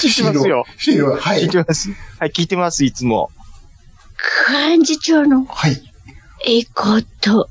[0.01, 0.65] 知ってますよ。
[0.79, 1.51] シールは、はい聞い。
[1.51, 1.91] てます。
[2.19, 3.31] はい、聞いてます、いつも。
[4.51, 5.81] 幹事長のはい。
[6.47, 7.49] いいこと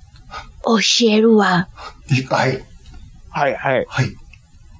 [0.67, 1.69] 教えるわ。
[2.11, 2.63] いはい。
[3.29, 3.85] はい、はい。
[3.87, 4.15] はい。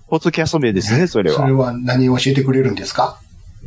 [0.09, 1.37] ポッドキャスト名ですね、それは。
[1.37, 3.17] それは何を教えてくれるんですか？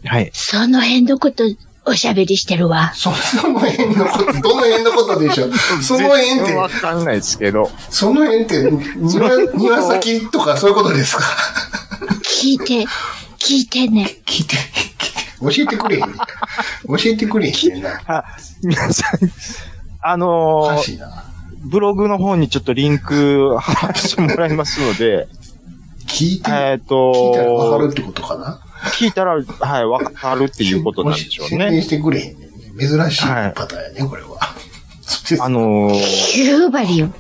[0.04, 0.30] はい。
[0.34, 1.44] その辺のこと
[1.86, 2.92] おしゃべりしてるわ。
[2.94, 5.52] そその辺のこと、どの辺のことでしょう？
[5.82, 7.70] その辺って、わかんないですけど。
[7.90, 11.24] その辺って、庭庭先とかそういうことですか？
[12.42, 12.86] 聞いて、
[13.38, 14.16] 聞いてね。
[14.26, 16.02] 聞いて、聞いて教えてくれへん。
[16.14, 16.16] 教
[17.06, 18.00] えてくれへんねんな。
[18.06, 18.24] あ、
[18.62, 19.30] 皆さん、
[20.02, 21.24] あおのーかしいな。
[21.60, 25.28] ブログの方にちょっとリンク 貼らせてもらいますので、
[26.06, 28.60] 聞いて、えっ、聞いたらわかとるってことかな？
[28.98, 31.66] 聞いたら、はい、わかるっていうことなんでしょうね。
[31.66, 32.52] 説明してくれへんねんね。
[32.78, 34.38] 珍しいパターンやね、これは。
[35.40, 37.12] あのー、夕張よ。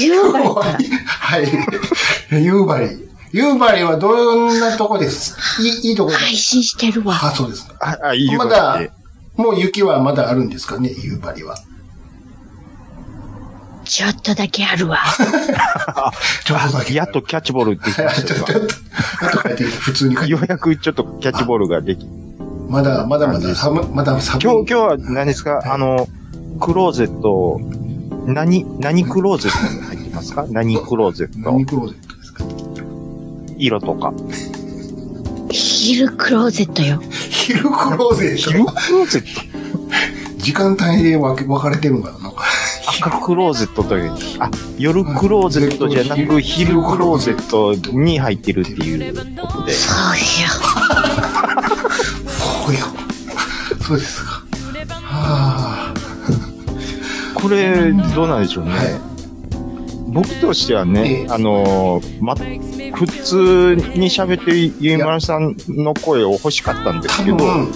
[0.00, 0.78] 夕張から。
[1.06, 2.42] はい。
[2.42, 3.04] 夕張。
[3.32, 5.36] 夕張はどんなとこです？
[5.62, 7.14] いい、いいとこです配信してるわ。
[7.14, 7.74] あ、そうですか。
[7.80, 8.80] あ、あ、いいまだ、
[9.36, 11.56] もう雪はまだあるんですかね、夕張は。
[13.84, 14.98] ちょっとだけあるわ。
[16.44, 16.94] ちょっとだけ。
[16.94, 18.60] やっとキャッチボールって言ってま ちょっと、したよ。
[18.60, 18.74] ちょっと、
[19.26, 19.70] あと書いてる。
[19.70, 20.36] 普通に書いてる。
[20.36, 22.06] ようやくちょっとキャッチボールができ、
[22.68, 24.42] まだ、まだまだ寒、まだ寒い。
[24.42, 25.60] 今日、今日は何ですか？
[25.64, 26.08] あの、
[26.60, 27.60] クローゼット、
[28.26, 30.46] 何、何クローゼットに入ってますか？
[30.50, 31.38] 何クローゼット？
[31.52, 32.44] 何クローゼットですか？
[33.58, 34.12] 色とか。
[35.50, 37.00] ヒルクローゼットよ。
[37.30, 38.72] 昼クローゼッ昼ト。
[38.72, 39.40] クローゼット？
[40.38, 42.23] 時間帯で分け分かれてるんかな？
[43.00, 49.72] 赤クローゼットという、あ、夜クローゼットじゃなく、昼クローゼットに入ってるっていうことで。
[49.72, 50.48] そうよ。
[52.28, 52.80] そうや。
[53.80, 54.44] そうですか。
[55.02, 55.94] は
[57.34, 58.70] これ、どうなんでしょうね。
[58.70, 59.14] はい
[60.14, 67.12] 僕としてはええ、ねあのーま、普通に喋ってるゆいまるさんの声を欲しかったんであ。
[67.12, 67.72] すけど、多分、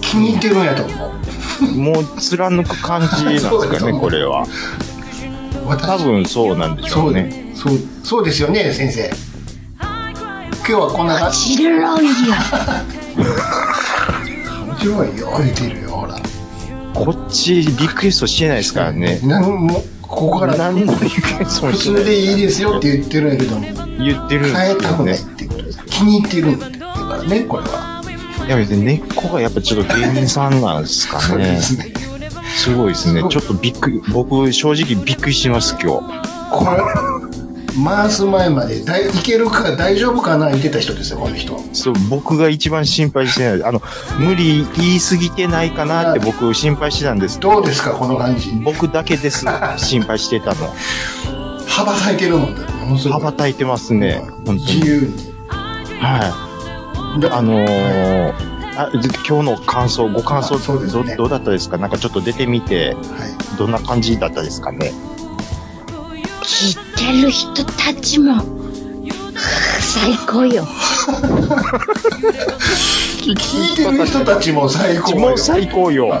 [0.00, 1.15] 気に入ってるんやと思う。
[1.74, 4.46] もう貫く感じなんですかね、これは。
[5.66, 7.22] 私多分そうなんでしょそううね。
[7.24, 7.52] ね。
[7.54, 9.10] そう、そうですよね、先生。
[9.80, 9.90] 今
[10.66, 11.56] 日はこんなも感じ。
[11.56, 12.06] ちろんよ。
[14.66, 16.16] 面白いよ、言ってるよ、ほら。
[16.94, 19.20] こっちリクエストしてないですからね。
[19.22, 22.02] なんも、ここから、何のリクエストも普してない。
[22.02, 23.66] 通でいいですよって言ってるんやけども、
[23.98, 25.18] 言ってるんですけどね変えたくないっ。
[25.18, 25.78] てことです。
[25.86, 27.95] 気に入ってるんだからね、これは。
[28.46, 31.60] いや、別に根っこがやっぱちょっと芸人さんなんですかそうでね。
[31.60, 31.92] すね。
[32.56, 33.22] すごいですね。
[33.28, 36.20] ちょっとびっくり、僕正直びっくりしてます、今日。
[36.50, 36.82] これ、
[37.84, 41.58] 回す前までだいいけるか大丈夫かな言ってた人ですよ、この人。
[41.72, 43.64] そう、僕が一番心配してない。
[43.64, 43.82] あの、
[44.18, 48.50] 無理言い過ぎてないかなって僕心配してたんですけど、どうですか、この感じ？
[48.64, 49.44] 僕だけです。
[49.76, 50.72] 心配してたの。
[51.66, 54.22] 羽ばたいてるもんだものすごく羽ばたいてますね。
[54.24, 54.58] 本当に。
[54.64, 55.32] 自由に。
[56.00, 56.45] はい。
[57.18, 58.32] であのー、
[58.76, 61.78] あじ今日の感想、ご感想あそうねどうだったですか？
[61.78, 63.00] なんかちょっと出てみて、は
[63.54, 63.56] い。
[63.58, 64.92] どんな感じだったですかね？
[66.42, 66.76] 聞い
[67.16, 68.34] てる人たちも、
[69.80, 70.64] 最高よ。
[73.24, 75.18] 聞いてる人たちも最高よ。
[75.18, 76.20] もう最高よ。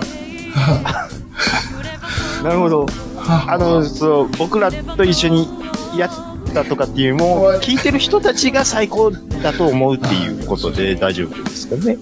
[2.42, 2.86] なるほど。
[3.28, 5.48] あの、そう、僕らと一緒に
[5.96, 6.10] やっ
[6.56, 11.98] たとかっていうよりも、聞いてる人たちが最高だと思うっていうことで大丈夫ですかね。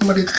[0.00, 0.38] あんまり伝わ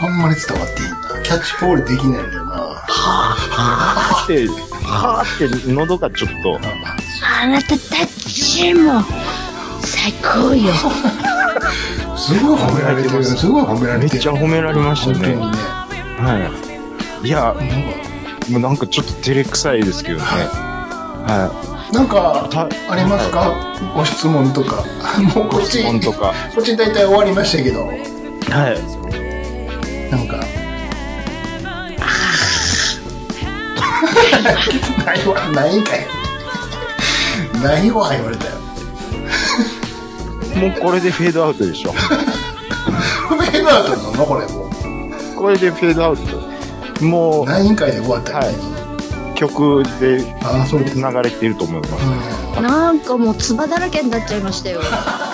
[0.00, 0.96] あんまり伝わっていいな。
[1.22, 2.52] キャッチボールできないんだよな。
[2.86, 4.48] はーって、
[4.84, 6.60] はーって喉がちょっと、
[7.22, 9.04] あなたたちも、
[9.82, 10.72] 最高よ。
[12.16, 13.24] すごい褒められてる。
[13.24, 14.22] すごい褒めらめっれてる。
[14.22, 15.34] ちゃ褒められましたね。
[15.34, 15.58] 本当にね。
[16.18, 16.38] は
[17.22, 17.28] い。
[17.28, 18.13] いや、もう
[18.50, 20.24] なんかちょっと照れくさいですけどね。
[20.24, 21.50] は
[21.92, 23.54] なんかた、ありますか？
[23.94, 24.84] ご質問とか。
[25.34, 25.64] もうこっい。
[25.64, 26.34] ち、質問とか。
[26.54, 28.00] こっち大体終わりましたけど、はい。
[30.10, 30.36] なんか。
[35.04, 36.06] ないわ、ないんかい。
[37.62, 38.52] ないわ、言われたよ。
[40.56, 41.92] もうこれでフェードアウトでしょ。
[41.96, 44.26] フェードアウトなの？
[44.26, 44.70] これも
[45.36, 46.43] これでフェードアウト。
[47.00, 47.44] もう。
[47.46, 50.96] 何回で終わったり、はいう曲でああ、そうです。
[50.96, 52.62] 流れてると思います。
[52.62, 54.80] なんかもう、つばだらけになっちゃいましたよ。